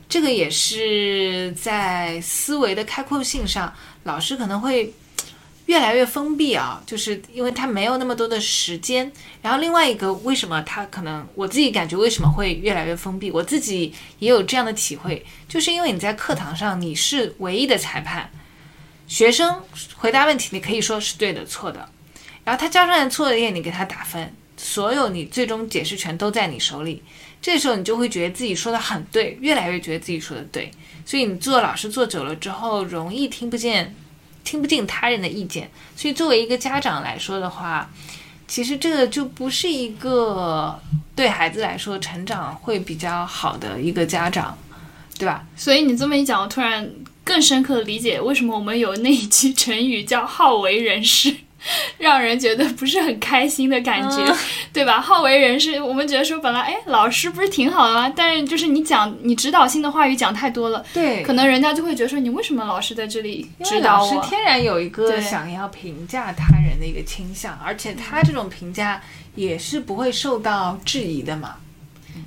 [0.09, 4.94] 这个也是在思维的开阔性上，老师可能会
[5.66, 9.11] 越来越封闭啊，就是因为他没有那么多的时间。
[9.42, 13.30] 然后另外一个，为什么他可能我自己感觉为什么会越来越封闭？
[13.30, 18.30] 我自己也有这样的体会，就是因为你在课堂上你是唯一的裁判，
[19.14, 19.62] 学生
[19.94, 21.88] 回答问题你可以说是对的、错的，
[22.42, 27.00] 然后他交上来作业你给他打分，所有你最终解释权都在你手里。
[27.40, 30.68] 这时候你就会觉得自己说的很对，越来越觉得自己说的对，
[31.07, 33.94] 所以你做老师做久了之后，容易听不见、
[34.42, 35.70] 听不进他人的意见。
[35.94, 37.88] 所以作为一个家长来说的话，
[38.48, 40.77] 其实这个就不是一个
[41.14, 44.59] 对孩子来说成长会比较好的一个家长，
[45.16, 45.46] 对吧？
[45.55, 46.90] 所以你这么一讲，我突然
[47.25, 51.35] 更深刻的理解为什么我们有那一句成语叫“好为人师”，
[51.99, 54.37] 让人觉得不是很开心的感觉，嗯
[54.75, 55.01] 对吧？
[55.01, 58.13] 好为人师，我们觉得说本来哎，老师不是挺好的吗？
[58.15, 64.23] 但是就是你讲你指导性的话语讲太多了，对可能人家就会觉得说你为什么老师在这里指导老师我？
[64.25, 69.01] 天然有一个想要评价他人的一个倾向，而且他这种评价
[69.35, 71.55] 也是不会受到质疑的嘛。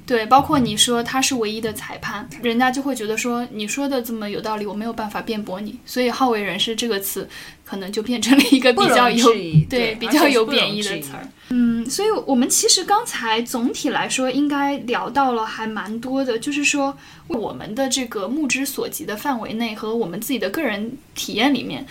[0.05, 7.27] 对，包括你说他是唯一的裁判，人家就会觉得说你说的这么有道理，我没有办法辩驳你，所以“好为人师”这个词
[7.65, 9.33] 可能就变成了一个比较有
[9.69, 11.27] 对比较有贬义的词儿。
[11.49, 16.97] 嗯，所以我们其实刚才总体来说应该聊到了还蛮多的，就是说
[17.27, 21.85] 我们的这个目之所及的范围内和我们自己的个人体验里面，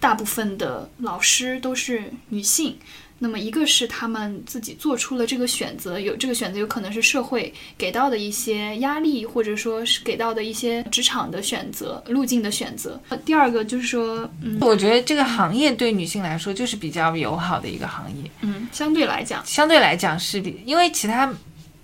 [0.00, 2.76] 大部分的老师都是女性。
[3.18, 13.00] 那么一个是他们自己做出了这个选择，有这个选择有可能是社会给到的一些压力，或者说是给到的一些职场的选择、路径的选择。
[13.08, 18.30] 呃第二个就是说，嗯，我觉得这个行业对女性来说就是比较友好的一个行业。
[18.42, 21.32] 嗯，相对来讲，相对来讲是比，因为其他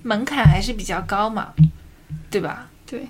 [0.03, 1.53] 门槛还是比较高嘛，
[2.31, 2.69] 对吧？
[2.85, 3.07] 对，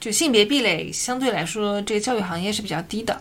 [0.00, 3.20] 就性别壁垒相对来说，这个教育行业是比较低的，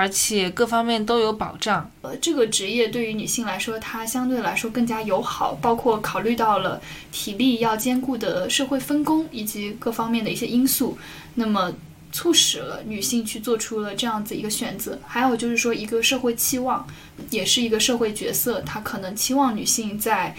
[0.00, 1.90] 而且各方面都有保障。
[2.00, 6.80] 呃，这个职业对于女性来说，它相对来说更加友好，包括考虑到了
[7.12, 10.96] 体力要兼顾的社会分工以及各方面的一些因素，
[11.34, 11.70] 那么
[12.12, 14.98] 促使了女性去做出了这样子一个选择。
[15.06, 16.86] 还有就是说，一个社会期望，
[17.28, 20.34] 也是一个社会角色，它可能期望女性在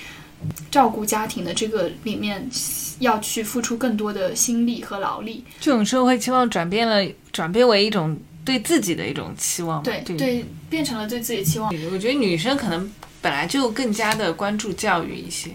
[0.72, 2.50] 照顾家庭的这个里面
[2.98, 5.44] 要去付出更多的心力和劳力。
[5.60, 9.82] 这种社会期望转变了，转变为一种对自己的一种期望。
[9.84, 15.52] 对对对，变成了对自己的期望，我觉得女生可能本来就更加的关注教育一些，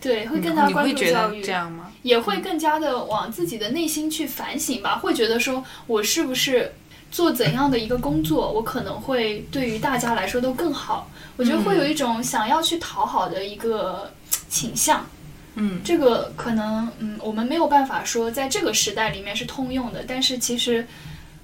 [0.00, 1.42] 对，会更加关注教育。
[1.42, 1.92] 这样吗？
[2.02, 6.72] 也会更加的往自己的内心去反省吧，会觉得说我是不是
[7.12, 11.08] 做怎样的一个工作，我可能会对于大家来说都更好。
[11.36, 14.12] 我觉得会有一种想要去讨好的一个
[14.48, 15.06] 倾向。
[15.54, 20.86] 嗯，这个可能，嗯，我们没有办法说在这个时代里面是通用的，但是其实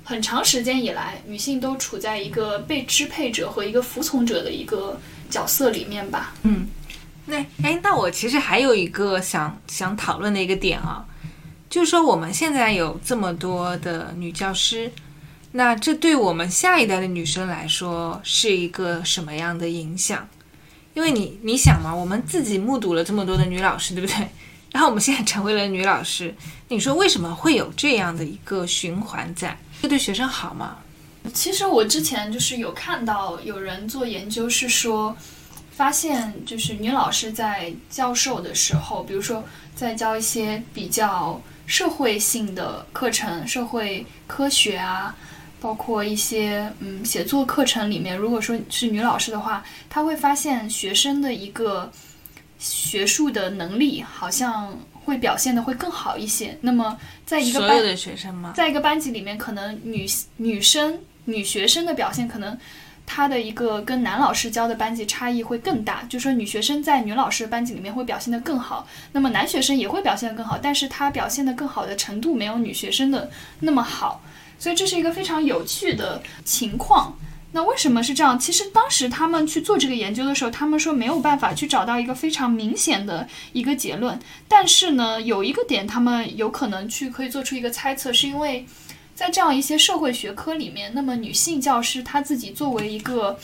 [0.08, 4.98] 很长时间以来，女性都处在一个被支配者和一个服从者的一个
[5.28, 6.32] 角色里面吧。
[6.44, 6.66] 嗯
[7.26, 11.04] 那哎，那我其实还有一个想想讨论的一个点啊，
[11.68, 14.90] 就是说我们现在有这么多的女教师，
[15.52, 20.26] 那这对我们下一代的女生来说是一个什么样的影响？
[20.94, 24.26] 因为你你想嘛，我们自己目睹了这么多的女老师，对不对？
[24.72, 26.34] 然后我们现在成为了女老师，
[26.68, 29.58] 你说为什么会有这样的一个循环在？
[29.80, 30.78] 这对学生好吗？
[31.34, 35.16] 其实我之前就是有看到有人做研究，是说
[35.70, 45.14] 发现就是女老师在教授的时候，比如说在教一些比较社会性的课程，社会科学啊，
[45.60, 51.92] 包括一些嗯写作课程里面，如果说是女老师的话，她会发现学生的一个
[52.58, 54.76] 学术的能力好像
[55.08, 56.56] 会表现的会更好一些。
[56.60, 56.96] 那么
[57.26, 58.52] 在一个班所有的学生吗？
[58.54, 60.06] 在一个班级里面，可能女
[60.36, 62.56] 女生、女学生的表现可能。
[63.10, 73.30] 她的一个跟男老师教的班级差异会更大，就说女学生在女老师的班级里面会表现得更好，那么男学生也会表现得更好，但是他表现得更好的程度没有女学生的
[73.60, 74.20] 那么好，
[74.58, 77.16] 所以这是一个非常有趣的情况。
[77.50, 78.38] 那为什么是这样？
[78.38, 84.18] 其实当时他们去做这个研究的时候，他们说没有办法去找到一个非常明显的一个结论。
[84.46, 88.66] 但是呢，有一个点，他们有可能去可以做出一个猜测，是因为
[89.14, 93.38] 在这样一些社会学科里面，那么女性教师她自己作为一个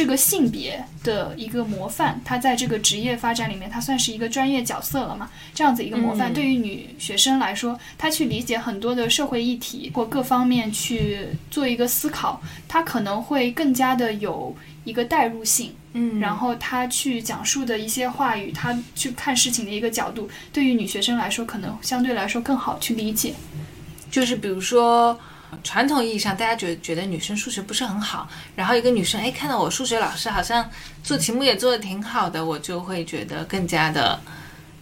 [0.00, 5.30] 这个性别的一个模范，他在这个职业发展里面，他算是一个专业角色了嘛？
[5.54, 11.18] 这样子一个模范，嗯对于女学生来说，她去理解很多的社会议题或各方面去
[11.50, 15.70] 做一个思考，她可能会更加的有一个代入性。
[15.92, 23.34] 嗯然后她去讲述的一些话语，她去看事情的一个角度，对于女学生来说，可能相对来说更好去理解。
[24.10, 25.20] 就是比如说，
[25.62, 30.68] 传统意义上大家觉觉得女生数学不是很好，然后一个女生哎看到我数学老师好像
[31.02, 34.18] 做题目也做的挺好的，我就会觉得更加的，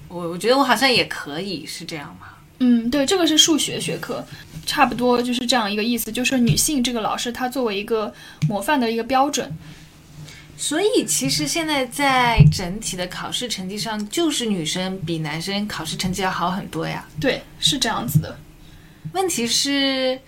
[0.09, 2.29] 我我觉得我好像也可以，是这样吗？
[2.61, 4.25] 嗯，对，这个是数学学科，
[4.66, 8.12] 差不多就是这样一个意思，就是女性这个老师她作为一个
[8.49, 9.53] 模范的一个标准。
[10.57, 17.07] 所以其实现在在整体的考试成绩上，就是女生比男生考试成绩要好很多呀。
[17.21, 18.37] 对，是这样子的。
[19.12, 20.21] 问题是，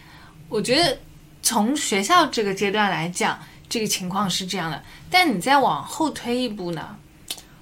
[0.50, 0.98] 我觉得
[1.40, 3.38] 从学校这个阶段来讲，
[3.68, 4.82] 这个情况是这样的。
[5.08, 6.96] 但你再往后推一步呢，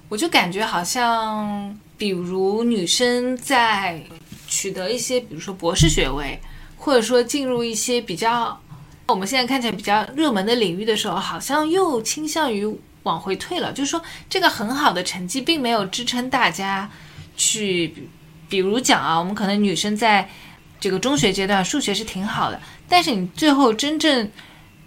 [0.09, 4.01] 我就感觉好像，比如女生在
[4.47, 6.39] 取得一些，比如说博士学位，
[6.77, 8.59] 或者说进入一些比较
[9.07, 12.67] 我们现在看起来比较热门的领域的时候，好像又倾向于
[13.03, 13.71] 往回退了。
[13.71, 16.89] 就是说，这个很好的成绩并没有支撑大家
[17.37, 18.09] 去，
[18.49, 20.27] 比如讲啊，我们可能女生在
[20.79, 24.29] 这个中学阶段数学是挺好的，但是你最后真正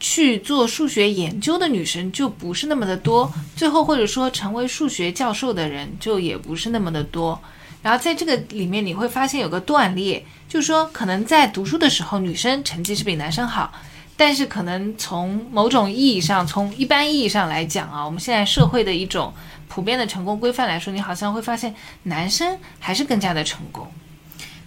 [0.00, 7.40] 去做数学研究的女生就不是那么的多，最后或者说成为数学教授的人就也不是那么的多。
[7.82, 13.72] 然后在这个里面你会发现有个断裂，就是说可能在读书的时候女生成绩是比男生好，
[14.16, 19.34] 但是可能从某种意义上，从一般意义上来讲啊，我们现在社会的一种
[19.68, 21.74] 普遍的成功规范来说，你好像会发现
[22.04, 23.86] 男生还是更加的成功。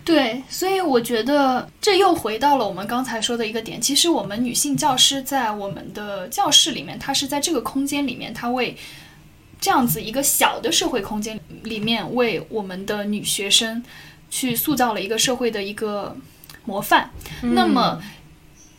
[0.05, 3.81] 对，所以我觉得这又回到了我们刚才说的一个点。
[3.81, 8.77] 其实我们女性教师在我们的教室里面，她是在这个空间里面，她为
[9.59, 13.83] 这样子一个小的社会空间里面，为我们的女学生
[14.29, 16.15] 去塑造了一个社会的一个
[16.65, 17.09] 模范。
[17.41, 17.99] 那么，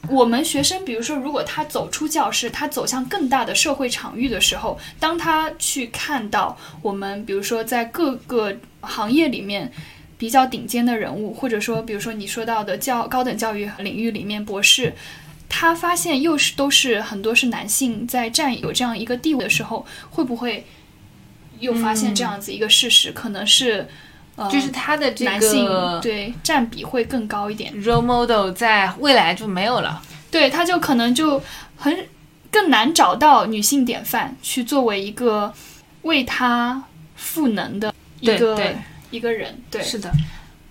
[0.09, 9.73] 我们学生，比如说，如果他走出教室，他走向更大的社会场域的时候，当他去看到我们，比如说在各个行业里面
[10.19, 14.95] 比较顶尖的人物，或者说，比如说你说到的教高等教育领域里面博士，
[15.49, 20.67] 他发现又是都是很多是男性在占有这样一个地位的时候，会不会
[21.61, 23.87] 又发现这样子一个事实，可能是
[24.37, 27.73] 呃，就是他的这男性个对占比会更高一点。
[27.83, 30.03] role model 在未来就没有了。
[30.31, 31.43] 对，他就可能就
[31.77, 32.07] 很
[32.51, 35.53] 更难找到女性典范去作为一个
[36.03, 36.83] 为他
[37.15, 38.75] 赋能的一个
[39.11, 39.61] 一个人。
[39.71, 40.13] 对，是的，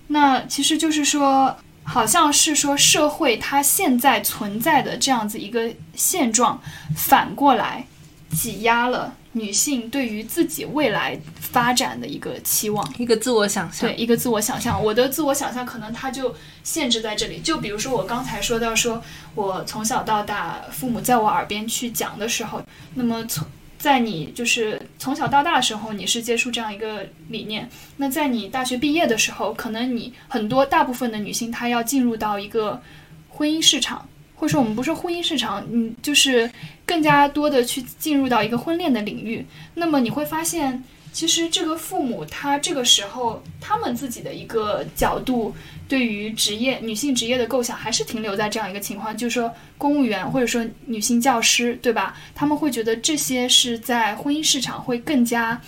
[0.08, 6.62] 那其实就是说，好像是说社会它现在存在的这样子一个现状，
[6.96, 7.86] 反过来
[8.32, 12.86] 挤压了女性对于自己未来发展的一个期望。
[12.98, 13.90] 一个自我想象。
[13.90, 14.82] 对，一个自我想象。
[14.82, 17.40] 我的自我想象可能它就限制在这里。
[17.40, 19.02] 就比如说我刚才说到说，
[19.36, 22.62] 我从小到大，父母在我耳边去讲的时候，
[22.96, 23.46] 那么从
[23.86, 27.70] 在你就是从小到大的时候，你是接触这样一个理念。
[27.98, 32.82] 那在你大学毕业的时候，可能你很多大部分的女性她要进入到一个
[33.30, 36.50] 婚姻市场，或者说我们不说婚姻市场，你，就是
[36.84, 39.46] 更加多的去进入到一个婚恋的领域。
[39.76, 40.84] 那么你会发现，
[41.16, 45.56] 其实这个父母他这个时候他们自己的一个角度，
[45.88, 52.18] 对于职业女性职业的构想，还是停留在这样一个情况，就是说公务员或者说女性教师，对吧？
[52.36, 55.62] 他们会觉得这些是在婚姻市场会更加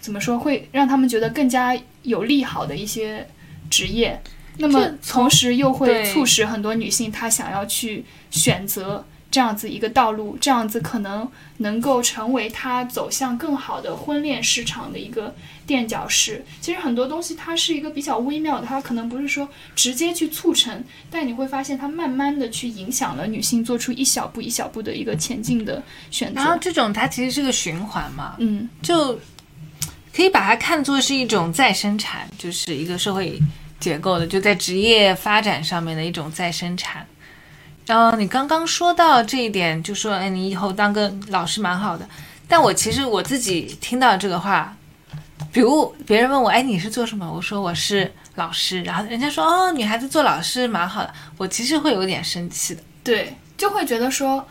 [0.00, 3.24] 怎么说，会让他们觉得更加有利好的一些
[3.70, 4.20] 职业。
[4.58, 11.26] 那么同时又会促使很多女性她想要去选择这样子一个道路，这样子可能
[11.56, 15.34] 能够成为他走向更好的婚恋市场的一个
[15.66, 16.44] 垫脚石。
[16.60, 26.58] 其实很多东西它是一个比较微妙的，它可能不是说直接去促成，但你会发现它慢慢的去影响了女性做出一小步一小步的一个前进的选择然后。
[26.60, 29.18] 这种它其实是个循环嘛，嗯，就
[30.14, 33.40] 可以把它看作是一种再生产，就是一个社会
[33.80, 37.06] 结构的，就在职业发展上面的一种再生产。
[37.86, 42.08] 然后你刚刚说到这一点，就说哎，你以后当个老师蛮好的。
[42.48, 44.76] 但我其实我自己听到这个话，
[45.52, 47.30] 比如别人问我，哎，你是做什么？
[47.30, 52.82] 我说我是老师，然后人家说哦，女孩子做老师蛮好的，我其实会有点生气的。
[53.02, 54.46] 对，就会觉得说。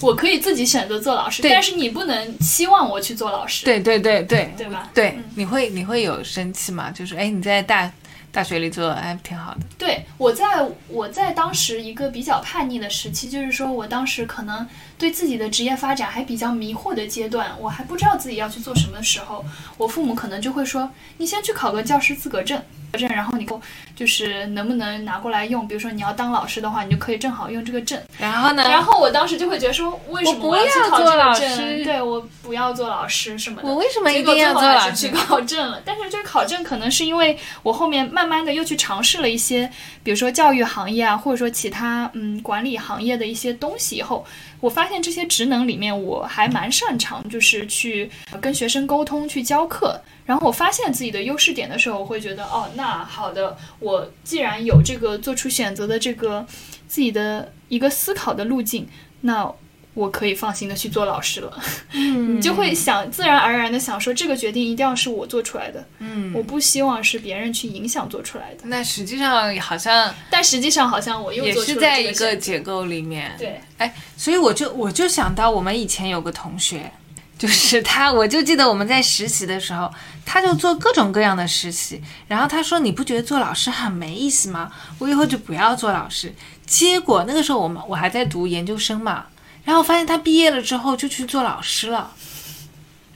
[0.00, 4.88] 我可以自己选择做老师，但是你不能期望我去做老师，对对对对对吧？
[4.94, 6.88] 对，你会你会有生气吗？
[6.92, 7.90] 就是哎，你在大
[8.32, 10.46] 大学里做哎挺好的，对，我在
[10.88, 14.66] 我在当时一个比较叛逆的时期，就是说我当时可能
[15.02, 19.44] 对自己的职业发展还比较迷惑的阶段，我还不知道自己要去做什么的时候，
[19.76, 22.62] 我父母可能就会说，你先去考个教师资格证。
[22.92, 23.48] 证，然后你
[23.96, 25.66] 就是能不能拿过来用？
[25.66, 27.98] 比如说你要当老师的话，你就可以正好用这个证。
[28.18, 28.62] 然后呢？
[28.68, 31.56] 然后我当时就会觉得说，为什么我不要去考这要做老个证？
[31.56, 33.66] 师对我不要做老师什么的。
[33.66, 35.08] 我为什么一定要做老师去？
[35.08, 39.70] 考证了，但是这个考证可能是因为我后面慢慢的又去尝试了一些，
[40.04, 44.22] 比如说教育行业啊，或者说其他嗯管理行业的一些东西以后，
[44.62, 48.08] 我发现这些职能里面我还蛮擅长，就是去
[48.40, 50.00] 跟学生沟通、去教课。
[50.24, 56.46] 然后我发现自己的优势点的时候，我会觉得哦，那好的，我既然有这个做出选择的这个
[56.86, 58.88] 自己的一个思考的路径，
[59.22, 59.52] 那
[59.94, 61.62] 我可以放心的去做老师了。
[61.92, 68.60] 嗯你就会想自然而然的想说，这个决定一定要是我做出来的，嗯，我不希望是别人去影响做出来的。
[68.64, 73.32] 那实际上好像但实际上，好像我又也是在一个结构里面。
[73.38, 76.90] 对，哎，所以我就我就想到我们以前有个同学，
[77.38, 79.90] 就是他，我就记得我们在实习的时候，
[80.24, 84.72] 他就做各种各样的实习，然后他说你不觉得做老师很没意思吗？
[84.98, 86.32] 我以后就不要做老师。
[86.64, 89.26] 结果那个时候我们我还在读研究生嘛，
[89.64, 92.12] 然后发现他毕业了之后就去做老师了，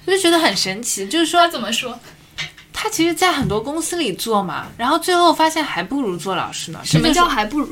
[0.04, 1.98] 我就觉得很神奇，就是说他怎么说？
[2.72, 6.80] 他其实，在很多公司里做嘛，然后最后发现还不如做老师呢。
[6.84, 7.70] 什么叫还不如？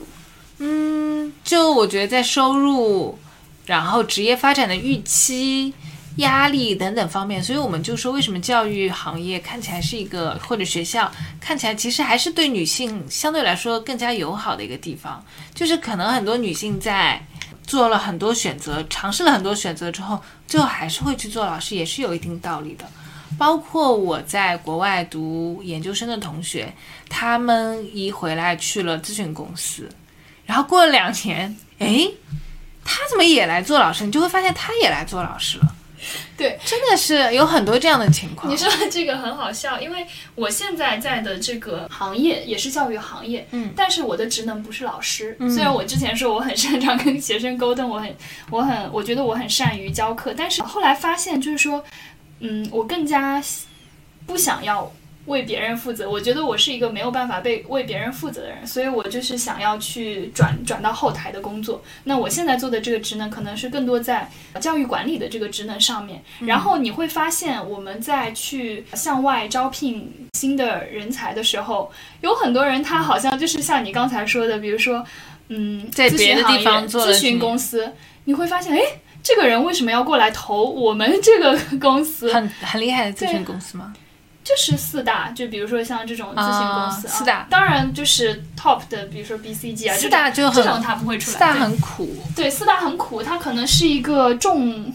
[0.58, 3.18] 嗯，就我觉得在收入，
[3.66, 5.74] 然后职业发展的预期、
[6.16, 15.22] 压力等等方面，所以我们就说，为什么教育行业看起来是一个，或者学校看起来其实还是对女性相对来说更加友好的一个地方，
[15.54, 17.24] 就是可能很多女性在。
[17.66, 22.84] 做了很多选择，尝试了很多选择之后，最后还是会去做老师，也是有一定道理的。
[23.36, 26.72] 包括我在国外读研究生的同学，
[27.08, 29.88] 他们一回来去了咨询公司，
[30.46, 32.06] 然后过了两年，哎，
[32.84, 34.04] 他怎么也来做老师？
[34.04, 35.74] 你就会发现他也来做老师了。
[36.64, 38.56] 真的是有很多这样的情况你。
[38.56, 45.36] 说的这个很好笑，因为我现在在的这个行业也是教育行业，嗯但是我的职能不是老师。
[45.50, 48.16] 虽然我之前说我很擅长跟学生沟通，我很
[48.50, 51.84] 我很我觉得我很善于教课，但是后来发现就是说，
[52.40, 53.42] 嗯，我更加
[54.26, 54.92] 不想要。
[55.26, 61.82] 为别人负责，我觉得我是一个没有办法被为别人负责的人，所以我就是想要去转转到后台的工作。
[62.04, 66.22] 那我现在做的这个职能，可能是更多在教育管理的这个职能上面。
[66.40, 75.04] 然后你会发现，我们在去向外招聘新的人才的时候，有很多人他好像就是像你刚才说的，比如说，
[75.48, 77.90] 嗯，在别的地方做咨询公司，
[78.24, 78.80] 你会发现，哎，
[79.22, 82.30] 这个人为什么要过来投我们这个公司？
[82.32, 83.94] 很很厉害的咨询公司吗？
[84.44, 94.92] 就是四大，就比如说像这种咨询公司，啊四大当然就是 top 的，比如说 BCG 啊，四大就很这种这种他不会出来，四大很苦，对，四大很苦，它可能是一个重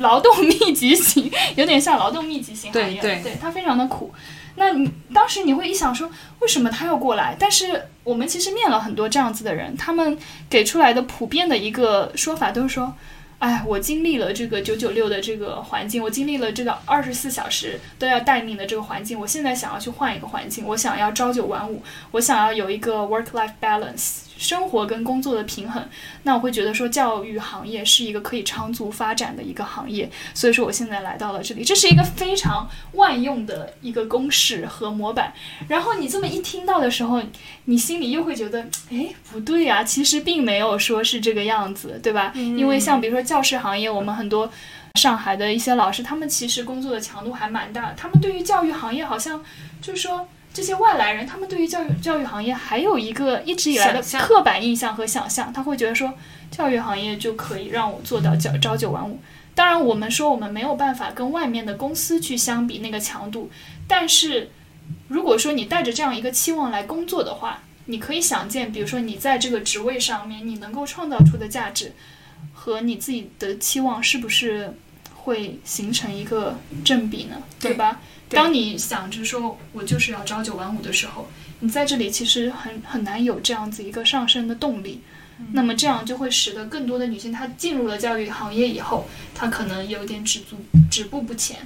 [0.00, 4.12] 劳动密集型，有点像劳动密集型行业，对对它非常的苦。
[4.56, 7.36] 那你当时你会一想说，为什么他要过来？
[7.38, 10.18] 但是我们其实面了很多这样子的人，他们
[10.50, 12.92] 给出来的普遍的一个说法都是说，
[13.38, 21.80] 哎，我经历了这个九九六的这个环境，我经历了这个二十四小时都要待命的这个环境，我现在想要去换一个环境，我想要朝九晚五，
[22.10, 25.86] 我想要有一个 work-life balance，生活跟工作的平衡。
[26.22, 35.34] 那我会觉得说，教育行业是一个可以长足发展的一个行业，所以说我现在来到了这里，这是一个非常万用的一个公式和模板。
[35.66, 37.22] 然后你这么一听到的时候，
[37.64, 42.32] 你心里又会觉得，哎，不对呀、其实并没有说是这个样子，对吧？
[42.34, 44.50] 因为像比如说教师行业，我们很多。
[44.94, 47.94] 上海的一些老师，他们其实工作的强度还蛮大的。
[47.96, 49.40] 他们对于教育行业，好像
[49.80, 50.26] 就是说，
[50.58, 56.12] 这些外来人，他们对于教育教育行业还有一个一直以来的刻板印象和想象，他会觉得说，
[56.50, 59.20] 教育行业就可以让我做到朝朝九晚五。
[59.54, 63.48] 当然，我们说我们没有办法跟外面的公司去相比那个强度，
[63.86, 64.50] 但是
[65.06, 71.92] 如果说你带着这样一个期望来工作的话，你可以想见，比如说你在这个职位上面，你能够创造出的价值
[72.52, 74.76] 和你自己的期望是不是
[75.28, 77.36] 会形成一个正比呢？
[77.60, 78.00] 对吧？
[78.28, 81.28] 对当你想着说我就是要朝九晚五的时候，
[81.60, 85.02] 你在这里其实很很难有这样子一个上升的动力。
[85.52, 90.56] 那么这样就会使得更多的女性，她进入了教育行业以后，她可能有点止足
[90.90, 91.58] 止步不前。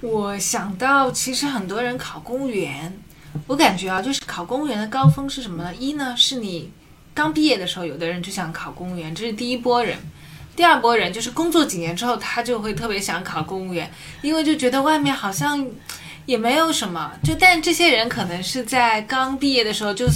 [0.00, 2.98] 我想到，其实很多人考公务员，
[3.46, 5.72] 我感觉啊，就是考公务员的高峰是什么呢？
[5.76, 6.72] 一呢是你
[7.14, 9.96] 刚毕业的时候，有的人就想考公务员，这是第一波人。
[10.56, 13.90] 第二波人就是工作几年之后，他就会特别想考公务员，
[14.22, 15.66] 因为就觉得外面好像
[16.26, 17.12] 也没有什么。
[17.22, 20.06] 就但这些人可能是在刚毕业的时候就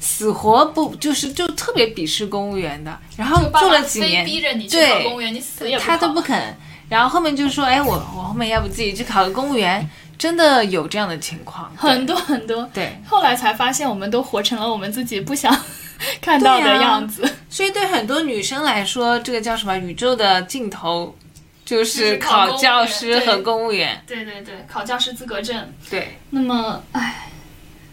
[0.00, 6.56] 死活不就是就特别鄙视公务员的，然后做了几年，逼着你去考公务员，你死也他都不肯。
[6.88, 12.66] 然后后面就说：“哎，我我后面要不自己去考个公务员？”真的有这样的情况，很多很多。
[12.72, 12.96] 对。
[13.06, 15.54] 后来才发现，我们都活成了我们自己不想
[16.20, 17.28] 看到的样子。
[17.48, 19.76] 所以对很多女生来说，这个叫什么？
[19.78, 21.16] 宇宙的尽头
[21.64, 24.02] 就就是是考教师和公务员。
[24.06, 25.72] 对对对，考教师资格证。
[25.90, 27.30] 对，那么，唉，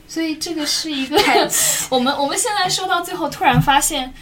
[0.07, 1.17] 所以这个是一个
[1.89, 4.13] 我们我们现在说到最后，突然发现，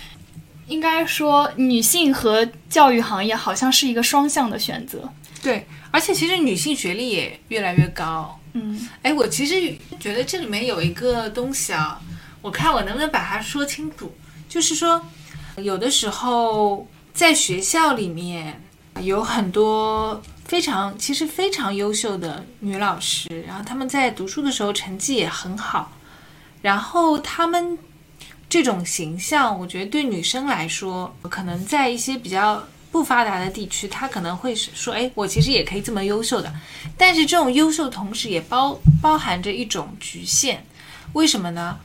[0.68, 5.12] 应该说女性和教育行业好像是一个双向的选择。
[5.42, 8.40] 对，而且其实女性学历也越来越高。
[8.54, 12.00] 嗯，哎，我其实觉得这里面有一个东西啊，
[12.42, 14.14] 我看我能不能把它说清楚。
[14.50, 15.02] 就是说，
[15.58, 18.62] 有的时候在学校里面
[19.00, 25.92] 有很多非常其实非常优秀的女老师，然后她们在读书的时候成绩也很好，
[26.62, 27.78] 然后她们
[28.50, 32.62] 这种形象，我觉得对女生来说，可能在一些比较
[32.92, 36.54] 不发达的地区，她可能会是说，哎，我其实也可以这么优秀的。
[36.98, 40.66] 但是这种优秀同时也包包含着一种局限，
[41.14, 41.80] 为什么呢？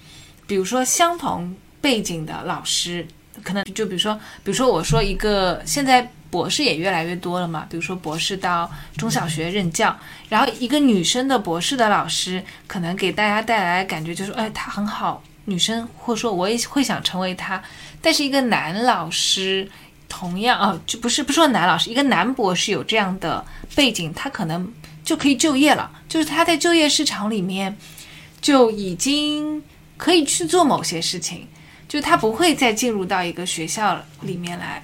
[0.46, 3.06] 比如说相同背景的老师，
[3.42, 9.96] 可能就比如说，比如说我说一个现在博士也越来越多了嘛，比如说博士到中小学任教，
[10.28, 17.62] 然后一个女生的博士的老师，可能给大家带来感觉就是，哎，她很好，女生或者说我也会想成为她，
[18.00, 19.68] 但是一个男老师。
[20.08, 23.44] 同样啊，就不是不说男老师，一个男博士有这样的
[23.74, 24.72] 背景，他可能
[25.04, 27.76] 就可以就业了，就是他在就业市场里面
[28.40, 29.60] 就已经
[29.96, 31.46] 可以去做某些事情，
[31.88, 34.82] 就他不会再进入到一个学校里面来。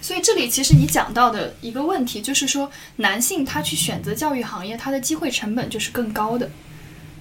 [0.00, 6.48] 所以这里其实你讲到的一个问题就是说，男性他去选择教育行业，他的机会成本就是更高的，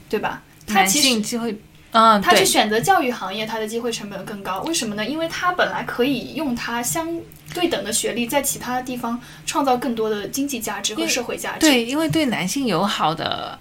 [0.10, 0.44] 对吧？
[0.68, 1.60] 他男其实性机会
[1.92, 4.62] 嗯，他去，选择教育行业，他的机会成本更高。
[4.64, 5.06] 为什么呢？
[5.06, 7.08] 因为他本来可以用他相
[7.54, 13.58] 对等的学历，在其他地方创造更多的经济价值和社会价值。，对，因为对男性友好的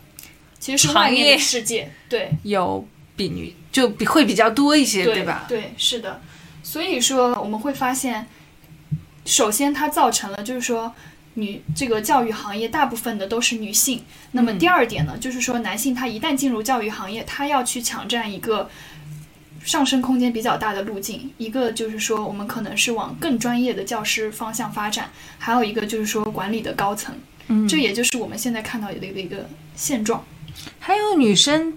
[0.59, 1.89] 其实是外面的世界。
[2.09, 2.85] 对，有
[3.17, 5.45] 比女就比会比较多一些，对吧？
[5.49, 6.21] 对，是的。
[6.63, 8.27] 所以说，我们会发现，
[9.25, 10.95] 首先它造成了就是说。
[11.37, 18.71] 女这个教育行业大部分的都是女性，那么第二点呢，就是说男性他一旦进入教育行业，他要去抢占一个
[19.65, 21.33] 上升空间比较大的路径。
[21.37, 27.13] 一个就是说，我们可能是往更专业的教师方向发展，还有一个就是说管理的高层，
[27.49, 30.25] 嗯，这也就是我们现在看到的一个一个现状。
[30.79, 31.77] 还有女生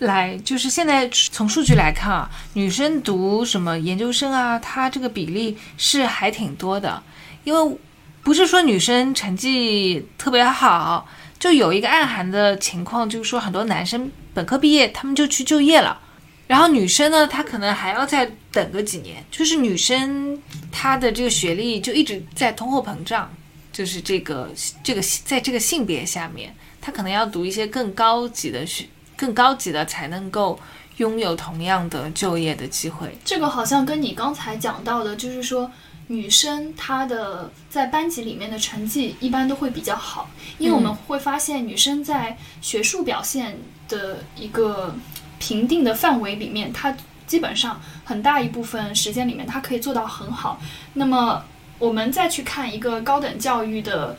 [0.00, 7.02] 来，就是现在从数据来看啊，女生读什么研究生啊，她这个比例是还挺多的，
[7.44, 7.78] 因为
[8.22, 11.06] 不是说女生成绩特别好，
[11.38, 16.00] 就有一个暗含的情况，就是说很多男生本科毕业他们就去就业了。
[16.46, 20.40] 然后女生呢，她可能还要再等个几年，就是女生
[20.72, 23.30] 她的这个学历就一直在通货膨胀，
[23.70, 24.50] 就是这个
[24.82, 28.86] 这个在这个性别下面，她可能要读一些更高级的学，
[29.20, 30.58] 更高级的才能够
[30.96, 33.14] 拥有同样的就业的机会。
[33.22, 35.70] 这个好像跟你刚才讲到的，就是说
[36.06, 43.58] 女生她的在班级里面的成绩一般都会比较好，因为我们会发现女生在学术表现
[43.90, 44.94] 的一个
[45.38, 46.96] 评定的范围里面，她
[47.26, 50.58] 基本上很大一部分时间里面她可以做到很好。
[50.94, 51.44] 那么
[51.78, 54.16] 我们再去看一个高等教育的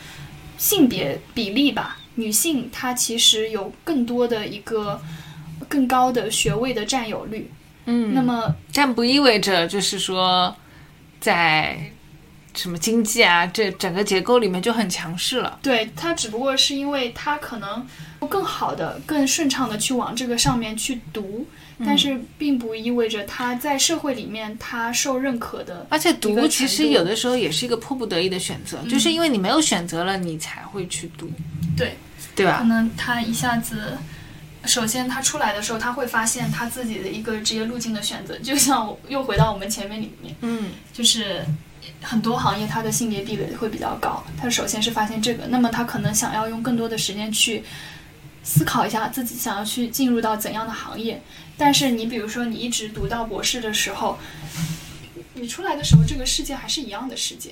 [0.60, 5.02] 性别比例吧，女性她其实有更多的一个
[5.68, 7.52] 更高的学位的占有率。
[7.86, 10.56] 嗯那么但不意味着就是说，
[11.20, 11.92] 在
[12.54, 15.58] 什么经济啊这整个结构里面就很强势了。
[15.64, 17.88] 对它只不过是因为他可能
[18.30, 21.48] 更好的、更顺畅的去往这个上面去读，
[21.86, 25.86] 但是并不意味着他在社会里面他受认可的。
[25.90, 31.30] 而且读其实有的时候也是一个迫不得已的选择，就是因为你没有选择了，你才会去读，
[31.78, 31.96] 对，
[32.36, 32.66] 对吧可？
[32.66, 33.98] 能他一下子，
[34.66, 41.44] 首先他出来的时候，他会发现他自己的一个职业路径的选择， 就像我又回到我们前面里面，嗯，就是
[42.02, 44.24] 很多行业它的性别壁垒会比较高。
[44.40, 47.64] 他首先是发现这个，那么他可能想要用更多的时间去
[48.44, 51.22] 思考一下自己想要去进入到怎样的行业。
[51.58, 54.18] 但是你比如说你一直读到博士的时候，
[55.36, 57.52] 你出来的时候这个世界还是一样的世界，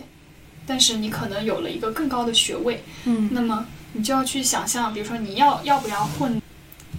[0.65, 6.41] 但是你可能有了一个更高的学位，嗯，那么你就要去想象，比如说你要要不要混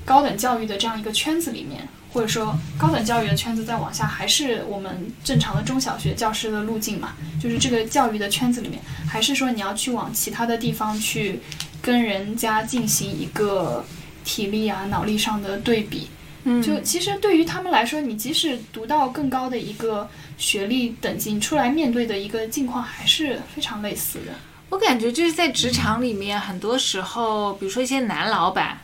[0.04, 7.14] 高等教育的这样一个圈子里面，或者说高等教育的圈子再往下，还是我们正常的中小学教师的路径嘛？
[7.40, 11.40] 就是这个教育的圈子里面，还是说你要去往其他的地方去
[11.82, 13.84] 跟人家进行一个
[14.24, 16.08] 体力啊、脑力上的对比？
[16.44, 20.08] 嗯就其实对于他们来说，你即使读到更高的一个
[20.38, 24.32] 学历等级，你出来面对的一个境况还是非常类似的。
[24.70, 28.78] 我感觉就是在职场里面，很多时候，比如说一些男老板，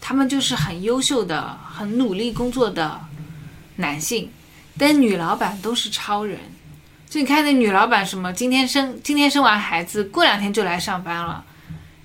[0.00, 3.00] 他们就是很优秀的、很努力工作的
[3.76, 4.30] 男性，
[4.76, 6.40] 但女老板都是超人。
[7.08, 11.44] 就你看那女老板什么，今天生今天生完孩子，过两天就来上班了，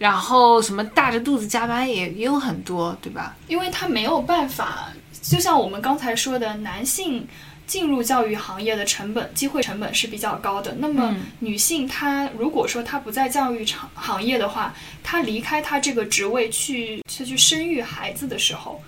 [0.01, 3.35] 然后什么大着肚子加班也也有很多，对吧？
[3.47, 4.87] 因为他没有办法，
[5.21, 7.27] 就像我们刚才说的，男性
[7.67, 10.73] 进入教育行业的成本、机会成本是比较高的。
[10.79, 14.73] 那么嗯女性她如果说她不在教育场行业的话，
[15.03, 18.81] 她离开她这个职位去去去生育孩子的时候，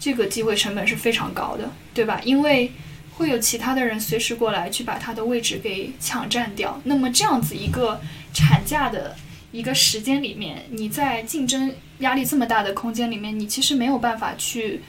[0.00, 2.22] 这个机会成本是非常高的，对吧？
[2.24, 2.72] 因为
[3.18, 6.80] 会有其他的人随时过来去把她的位置给抢占掉。
[6.84, 8.00] 那么这样子一个
[8.32, 9.14] 产假的
[9.50, 14.82] 一个时间里面，你在竞争压力这么大的空间里面，你其实没有办法去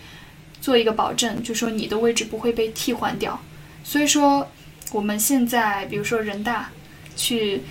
[0.60, 3.40] 做一个保证，就说你的位置不会被替换掉。
[3.84, 4.48] 所以说，
[4.92, 6.70] 我们现在比如说人大
[7.16, 7.62] 去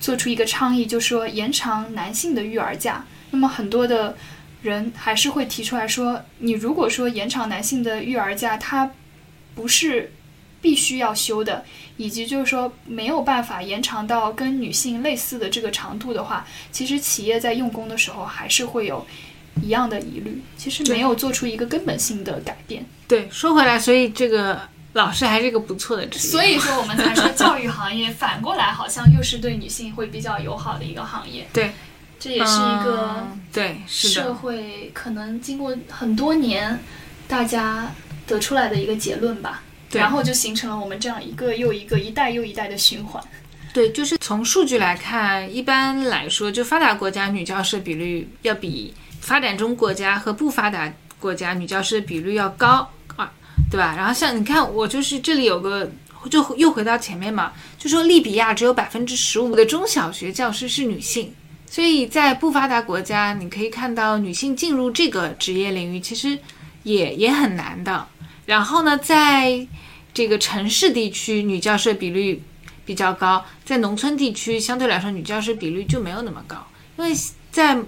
[0.00, 4.16] 做出一个倡议，就说延长男性的育儿假，那么很多的
[4.62, 8.90] 人还是会提出来说，你如果说延长男性的育儿假，他
[9.54, 10.12] 不是
[10.64, 11.62] 必须要修的，
[11.98, 19.06] 以及就是说没有办法延长到跟女性类似的这个长度的话，其实企业在用工的时候还是会有
[19.60, 22.86] 一样的疑虑，其实没有做出一个根本性的改变。
[23.06, 24.58] 对，说回来，所以这个
[24.94, 26.32] 老师还是一个不错的职业。
[26.32, 31.46] 所以说，我们才说教育行业反过来好像又是对女性会比较友好的一个行业。
[31.52, 31.72] 对，
[32.18, 36.80] 这也是一个嗯对，社，会可能经过很多年
[37.28, 37.92] 大家
[38.26, 39.62] 得出来的一个结论吧。
[39.94, 43.22] 对然后就形成了我们这样一个又一个、一代又一代的循环。
[43.72, 53.32] 对，就是从数据来看，一般来说，就发达国家女教师比率要比发展中国家和不发达国家女教师的比率要高啊，
[53.70, 53.94] 对吧？
[53.96, 55.90] 然后像你看，我就是这里有个，
[56.30, 61.34] 就又回到前面嘛，就说利比亚只有百分之十五的中小学教师是女性，
[61.68, 66.38] 所以在不发达国家，你可以看到女性进入这个职业领域其实
[66.84, 68.06] 也也很难的。
[68.46, 69.66] 然后呢，在
[70.14, 72.40] 这个城市地区，女教师比率
[72.86, 76.64] 比较高，在农村地区相对来说，女教师比率就没有那么高，
[76.96, 77.12] 因为
[77.50, 77.78] 在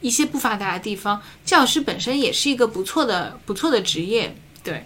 [0.00, 4.84] 一些不发达的地方，教师本身也是一个不错的不错的职业，对，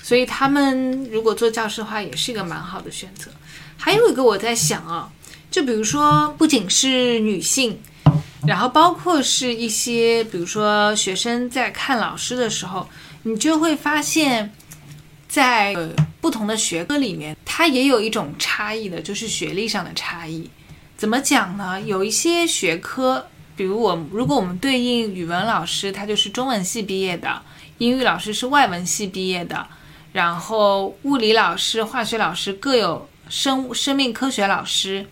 [0.00, 3.32] 所以他们如果做教师的话，也是一个蛮好的选择。
[3.76, 5.10] 还有一个我在想啊，
[5.50, 7.80] 就比如说不仅是女性，
[8.46, 12.88] 然后包括是一些比如说学生在看老师的时候，
[13.24, 14.54] 你就会发现，
[15.32, 20.48] 在、呃不同的学科里面，它也有一种差异的，就是学历上的差异。
[20.96, 21.80] 怎么讲呢？
[21.80, 23.26] 有一些学科，
[23.56, 27.42] 比如我如果我们对应语文老师，他就是中文系毕业的；
[27.78, 29.66] 英语老师是外文系毕业的；
[30.12, 35.04] 然后物理老师、化学老师各有生物生命科学老师，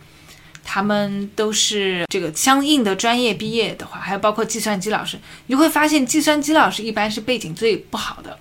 [0.62, 8.38] 他们都是这个相应的专业毕业的话，还有包括计算机老师，你会发现计算机老师一般是背景最不好的。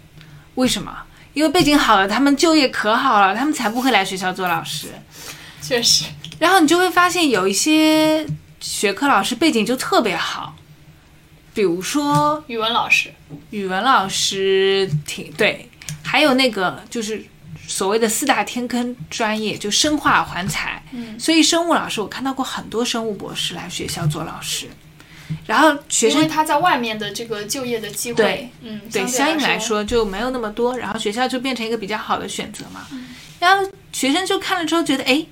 [0.54, 0.96] 为什么？
[1.34, 4.88] 因为背景好了，他们就业可好了，他们才不会来学校做老师。
[5.62, 6.06] 确实，
[6.40, 8.26] 然后你就会发现有一些
[8.60, 10.56] 学科老师背景就特别好，
[11.54, 13.14] 比如说语文老师，
[13.52, 15.70] 语文老师挺对，
[16.02, 17.24] 还有那个就是
[17.68, 20.82] 所谓的四大天坑专业，就生化环材。
[20.92, 24.68] 嗯，所以生物老师我看到过很多生物博士来学校做老师，
[25.46, 32.88] 然后学生因为他在外面的这个就业的机会，对，嗯，对，相相应来说，说就没有那么多，然后学校就变成一个比较好的选择嘛。
[32.92, 33.06] 嗯
[33.40, 35.26] 然后学生就看了之后觉得，哎，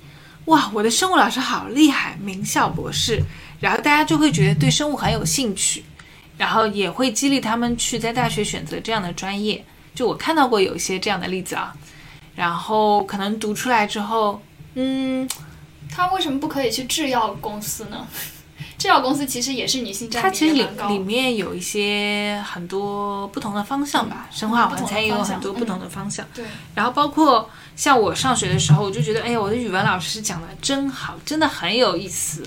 [0.46, 3.22] 哇，我的生物老师好厉害，名校博士，
[3.60, 5.84] 然后大家就会觉得对生物很有兴趣，
[6.38, 9.62] 然后也会激励他们去在大学选择这样的专业。
[9.94, 11.74] 就我看到过有一些这样的例子啊，
[12.34, 14.40] 然后可能读出来之后，
[14.74, 15.28] 嗯，
[15.90, 18.08] 他为什么不可以去制药公司呢？
[18.76, 26.24] 制药公司其实也是女性占比它其实里里面有一些很多不同的方向吧，生化环材也有很多不同的方向。
[26.34, 26.44] 对，
[26.74, 32.42] 然后包括像我上学的时候，我就觉得，哎呀，我的语文老师讲的真好，真的很有意思。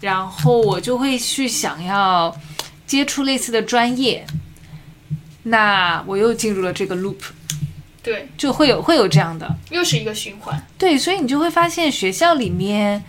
[0.00, 2.34] 然后我就会去想要
[2.86, 4.26] 接触类似的专业，
[5.44, 7.16] 那我又进入了这个 loop，
[8.02, 9.56] 对，就会有会有这样的。
[9.70, 10.62] 又是一个循环。
[10.76, 13.02] 对，所以你就会发现学校里面，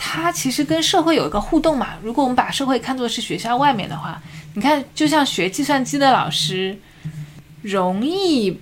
[0.00, 1.88] 它其实跟社会有一个互动嘛。
[2.00, 4.22] 如果我们把社会看作是学校外面的话，
[4.54, 6.78] 你看，就像学计算机的老师，
[7.62, 8.58] 容易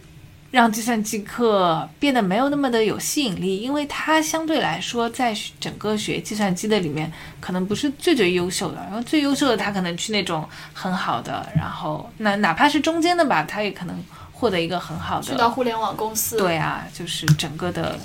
[0.51, 8.79] 让计算机课变得没有那么的有吸引力，因为他相对来说在整个学计算机的里面，可能不是最最优秀的。
[8.79, 15.27] 然后最优秀的他可能去那种很好的，然后那哪怕是中间的吧，他也可能获得一个很好的。
[15.27, 17.99] 去到互联网公司，对啊，就是整个的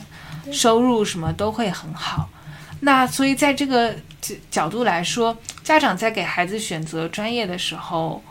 [0.51, 2.29] 收入什么都会很好。
[2.82, 8.23] 那所以在这个角角度来说，家长在给孩子选择专业的时候，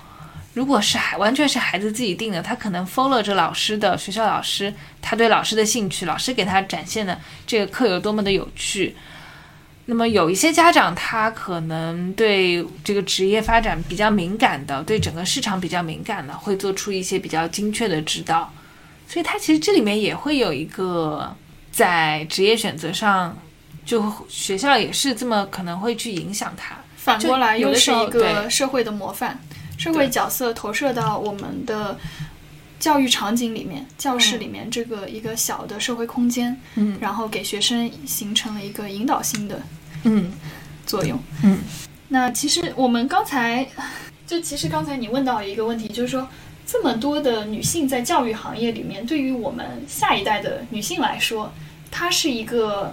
[0.54, 8.96] 如果是孩完全是孩子自己定的，他可能 follow 着老师的学校老师，他对老师的兴趣，老师给他展现的这个课有多么的有趣。
[9.86, 18.52] 那么有一些家长，他可能对这个职业发展比较敏感的，对整个市场比较敏感的，会做出一些比较精确的指导。
[19.08, 21.34] 所以他其实这里面也会有一个
[21.72, 23.36] 在职业选择上，
[23.84, 26.76] 就学校也是这么可能会去影响他。
[26.96, 29.38] 反过来又是一个社会的模范，
[29.78, 31.98] 社会角色投射到我们的
[32.78, 36.98] 教育场景里面，教室里面这个一个小的社会空间，嗯。
[37.00, 39.62] 然后给学生形成了一个引导性的
[40.04, 40.30] 嗯。
[40.86, 41.16] 作用。
[41.44, 41.58] 嗯，
[42.08, 43.64] 那其实我们刚才
[44.26, 46.28] 就其实刚才你问到一个问题，就是说
[46.66, 51.52] 这么多的女性在教育行业里面，对于我们下一代的女性来说，
[51.92, 52.92] 她是一个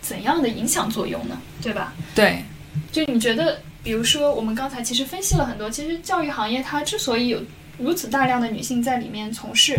[0.00, 1.40] 怎样的影响作用呢？
[1.62, 1.92] 对吧？
[2.14, 2.44] 对，
[2.90, 7.42] 就你觉得，比如说我们刚才其实分析了很多，其实教育行业它之所以有
[7.78, 9.78] 如此大量的女性在里面从事，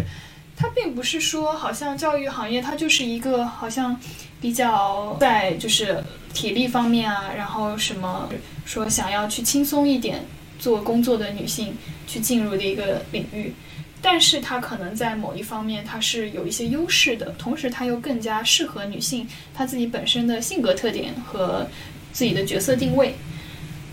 [0.55, 3.99] 它并不是说好像教育行业它就是一个好像
[4.39, 6.03] 比较在就是
[6.33, 8.29] 体力方面啊，然后什么
[8.65, 10.25] 说想要去轻松一点
[10.59, 11.75] 做工作的女性
[12.07, 13.53] 去进入的一个领域。
[14.01, 21.67] 但是它可能在某一方面它是有一些优势的，同时它又更加适合女性她自己本身的性格特点和
[22.11, 23.15] 自己的角色定位。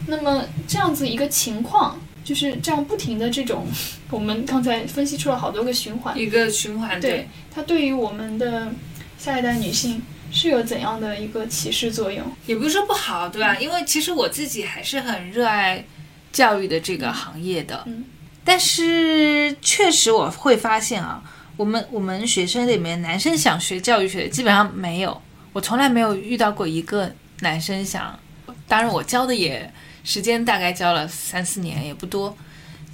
[0.06, 3.66] 那么这样子一个情况，就是这样不停的这种，
[4.10, 6.98] 我们刚才分析出了好多个循环，一个循环。
[6.98, 8.72] 对它对于我们的
[9.18, 10.02] 下一代女性
[10.32, 12.24] 是有怎样的一个启示作用？
[12.46, 13.56] 也不是说不好，对吧？
[13.58, 15.84] 因为其实我自己还是很热爱
[16.32, 17.82] 教育的这个行业的。
[17.86, 18.04] 嗯
[18.48, 21.22] 但是确实我会发现啊，
[21.54, 25.20] 我们我们学生里面男生想学教育学的基本上没有，
[25.52, 28.18] 我从来没有遇到过一个男生想。
[28.66, 29.70] 当然我教的也
[30.02, 32.34] 时间大概教了三四年，也不多。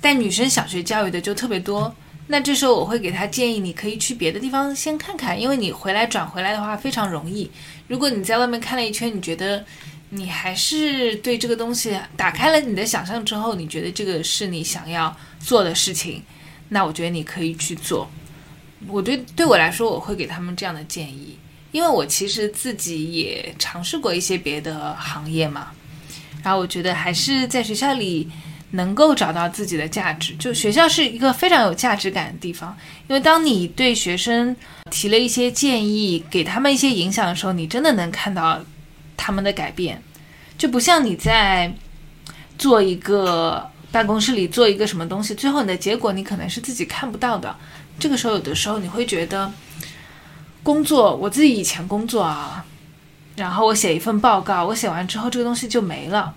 [0.01, 1.95] 但女生想学教育的就特别多。
[2.27, 7.49] 那这时候我会给他建议，你可以去别的地方先看看，因为你回来转回来的话非常容易。
[7.87, 9.65] 如果你在外面看了一圈，你觉得
[10.11, 16.23] 你还是对这个东西打开了你的想象之后，你觉得这个是你想要做的事情，
[16.69, 18.11] 那我觉得你可以去做。
[18.87, 21.39] 我对对我来说，我会给他们这样的建议，
[21.73, 25.73] 因为我其实自己也尝试过一些别的行业嘛，
[26.43, 28.29] 然后我觉得还是在学校里。
[28.71, 32.77] 能够找到自己的价值，就学校是一个非常有价值感的地方。
[33.07, 34.57] 因为当你对学生
[34.91, 38.61] 提了一些建议，给他们一些影响的时候，你真的能看到
[39.25, 40.03] 他们的改变，
[40.59, 41.73] 就不像你在
[42.59, 47.57] 做一个办公室里做一个什么东西，最后你的结果你可能是自己看不到的。
[47.99, 49.51] 这个时候，有的时候你会觉得，
[50.63, 52.67] 工作我自己以前工作啊，
[53.37, 56.35] 然后我写一份报告，我写完之后这个东西就没了。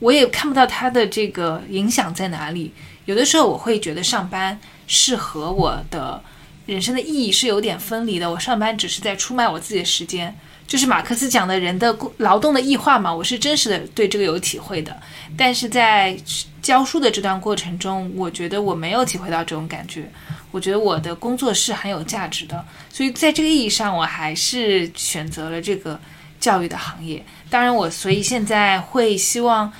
[0.00, 2.74] 我也看不到它的这个影响在哪里。
[3.06, 6.22] 有的时候我会觉得上班是和我的
[6.66, 8.30] 人生的意义是有点分离的。
[8.30, 10.36] 我上班只是在出卖我自己的时间，
[10.68, 13.12] 就是马克思讲的人的劳动的异化嘛。
[13.12, 14.96] 我是真实的对这个有体会的。
[15.36, 16.16] 但是在
[16.62, 20.08] 教书的这段过程中，我觉得我没有体会到这种感觉。
[20.52, 25.98] 我觉得我的工作是很有价值的，所以在这个意义上，我还是选择了这个
[26.38, 27.24] 教育的行业。
[27.50, 29.72] 当然，我所以现在会希望。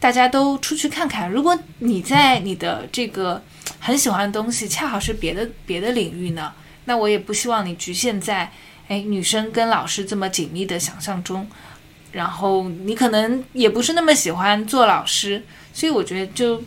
[0.00, 1.30] 大家都出去看看。
[1.30, 3.42] 如果你在你的这个
[3.80, 6.52] 很喜欢的东西，恰好是别的别的领域呢，
[6.84, 8.52] 那我也不希望你局限在
[8.88, 11.46] 哎女生跟老师这么紧密的想象中。
[12.12, 16.62] 然后你可能也不是那么喜欢做老师，所以我觉得就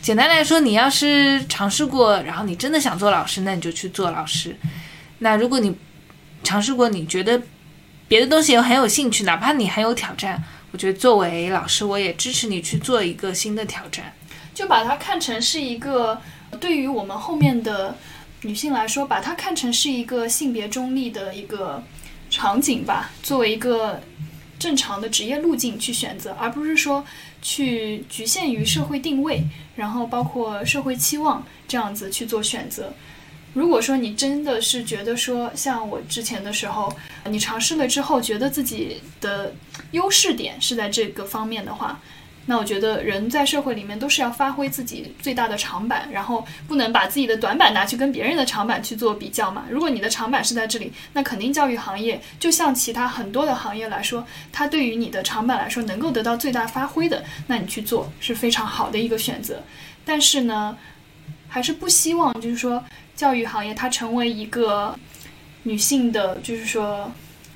[0.00, 4.56] 简单来说，你要是尝试过，然后你真的想做老师，那你就去做老师。
[5.18, 5.76] 那如果你
[6.44, 7.42] 尝试过，你觉得
[8.06, 10.40] 别的东西又很有兴趣，哪怕你很有挑战。
[10.70, 14.14] 我觉得作为老师，我也支持你去做一个新的挑战，
[14.54, 16.22] 就把它看成是一个
[16.60, 17.96] 对于我们后面的
[18.46, 21.82] 女性来说，把它看成是一个性别中立的一个
[22.30, 24.00] 场景吧，作为一个
[24.56, 27.04] 正常的职业路径去选择，而不是说
[27.42, 29.42] 去局限于社会定位，
[29.74, 32.92] 然后包括社会期望这样子去做选择。
[33.52, 36.94] 如果说你真的是觉得说，像我之前的时候，
[37.24, 39.54] 你尝试了之后，觉得自己的
[39.90, 42.00] 优势点是在这个方面的话，
[42.46, 49.64] 那我觉得人在社会里面都是要发挥自己最大的长板，然后不能把自己的短板拿去跟别人的长板去做比较嘛。
[49.68, 59.62] 如果你的长板是在这里，那肯定教育行业就像其他很多的行业来说，它对于你的长板来说能够得到最大发挥的，那你去做是非常好的一个选择。
[60.04, 60.76] 但是呢，
[61.48, 62.82] 还是不希望就是说。
[63.16, 64.94] 教育行业它成为一个
[65.62, 67.10] 女性的，就是说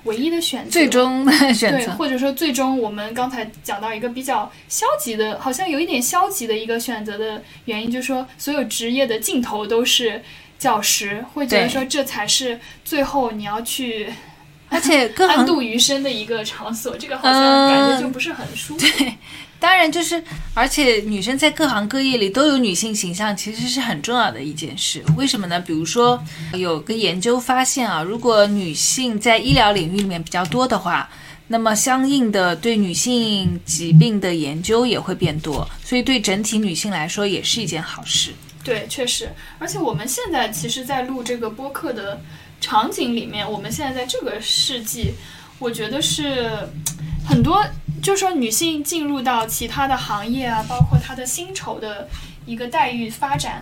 [0.05, 10.23] 唯一的选择，最终的选择，对，或者说最终我们刚才讲到一个比较消极的，好像有一点消极的一个选择的原因，就是说所有职业的尽头都是
[10.59, 14.13] 教师，会觉得说这才是最后你要去，
[14.69, 18.87] 而且安度余生的一个场所，这个好像感觉就不是很舒服。
[18.87, 19.15] 对。
[19.61, 25.05] 当然，就是，而且女生在各行各业里都有女性形象，其实是很重要的一件事。
[25.19, 25.61] 为什么呢？
[25.61, 26.21] 比如说，
[26.55, 31.11] 有个研究发现啊，如果女性在医疗领域里面比较多的话，
[31.49, 38.33] 那么相应的对女性疾病的研究也会变多，所以对整体女性来说也是一件好事。
[38.65, 39.29] 对，确实。
[39.59, 42.21] 而且我们现在其实，在录这个播客的
[42.61, 45.13] 场景里面，我们现在在这个世纪，
[45.61, 46.51] 我觉得是
[47.25, 47.65] 很多。
[48.03, 52.09] 就说女性进入到其他的行业啊，包括她的薪酬的
[52.47, 53.61] 一个待遇发展，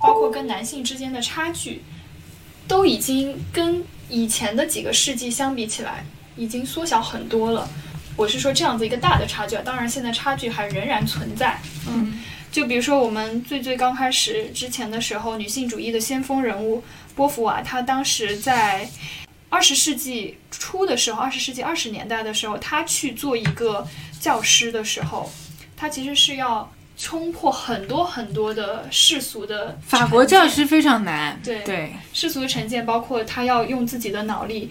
[0.00, 1.84] 包括跟男性之间的差距，
[2.66, 6.04] 都已经跟以前的几个世纪相比起来，
[6.36, 7.68] 已经缩小很多了。
[8.16, 11.60] 我是说这样子一个大的差距，当然现在差距还仍然存在。
[11.86, 12.18] 嗯，
[12.50, 16.82] 就比如说我们最最刚开始之前的时候，女性主义的先锋人物
[17.14, 18.90] 波伏娃，她当时在。
[19.48, 23.86] 二十世纪初的时候，二十世纪二十年代的时候，他去做一个
[24.20, 25.30] 教师的时候，
[25.76, 29.78] 他其实是要冲破很多很多的世俗的。
[29.86, 31.40] 法国教师非常难。
[31.44, 34.70] 对对，世俗的成见包括他要用自己的脑力，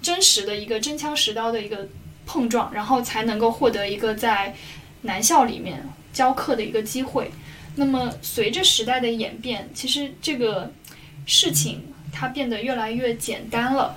[0.00, 1.88] 真实的一个真枪实刀的一个
[2.24, 4.54] 碰撞，然后才能够获得一个在
[5.02, 7.30] 男校里面教课的一个机会。
[7.74, 10.72] 那么随着时代的演变，其实这个
[11.26, 11.91] 事情。
[12.12, 13.96] 它变得越来越简单了，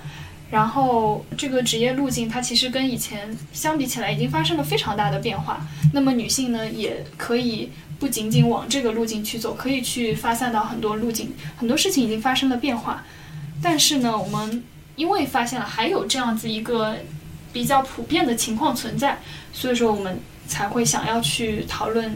[0.50, 5.64] 然后这个职业路径它其实跟以前相比起来已经发生了非常大的变化。
[5.92, 13.04] 那么女性呢，也可以不仅仅往这个路径去走，可以去发散到很多路径，很多事情已经发生了变化。
[13.62, 14.62] 但是呢，我们
[14.96, 16.96] 因为发现了还有这样子一个
[17.52, 19.18] 比较普遍的情况存在，
[19.52, 22.14] 所以说我们才会想要去讨论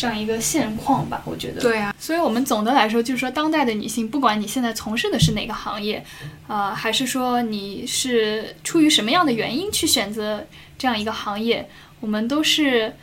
[0.00, 1.22] 这样一个现况吧。
[1.26, 6.02] 我觉得，对啊，所以我们总的来说就是说，当代的女性，不管你现在从事的是哪个行业，
[6.46, 10.46] 呃，还是说你是出于什么样的原因去选择
[10.78, 11.68] 这样一个行业，
[12.00, 12.96] 我们都是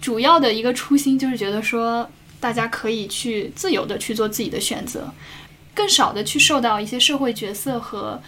[0.00, 2.10] 主要的一个初心就是觉得说，
[2.40, 5.12] 大家可以去自由的去做自己的选择，
[5.74, 8.20] 更少的去受到一些社会角色和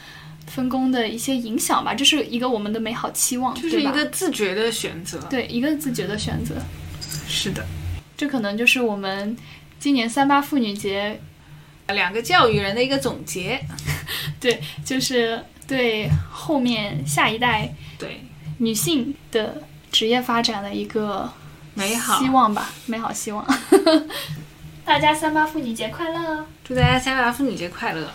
[0.46, 1.92] 分工的一些影响吧。
[1.94, 5.18] 这是一个我们的美好期望，就是一个自觉的选择。
[5.28, 6.54] 对一个自觉的选择。
[7.26, 7.64] 是的，
[8.18, 9.34] 这可能就是我们
[9.78, 11.18] 今年三八妇女节
[11.86, 13.58] 两个教育人的一个总结。
[14.40, 18.20] 对，就是对后面下一代对，
[18.58, 19.62] 女性的
[19.92, 21.32] 职业发展的一个
[21.74, 22.28] 美好希。
[22.28, 23.46] 望吧，美好希望。
[24.84, 26.46] 大家三八妇女节快乐！
[26.64, 28.10] 祝大家三八妇女节快乐！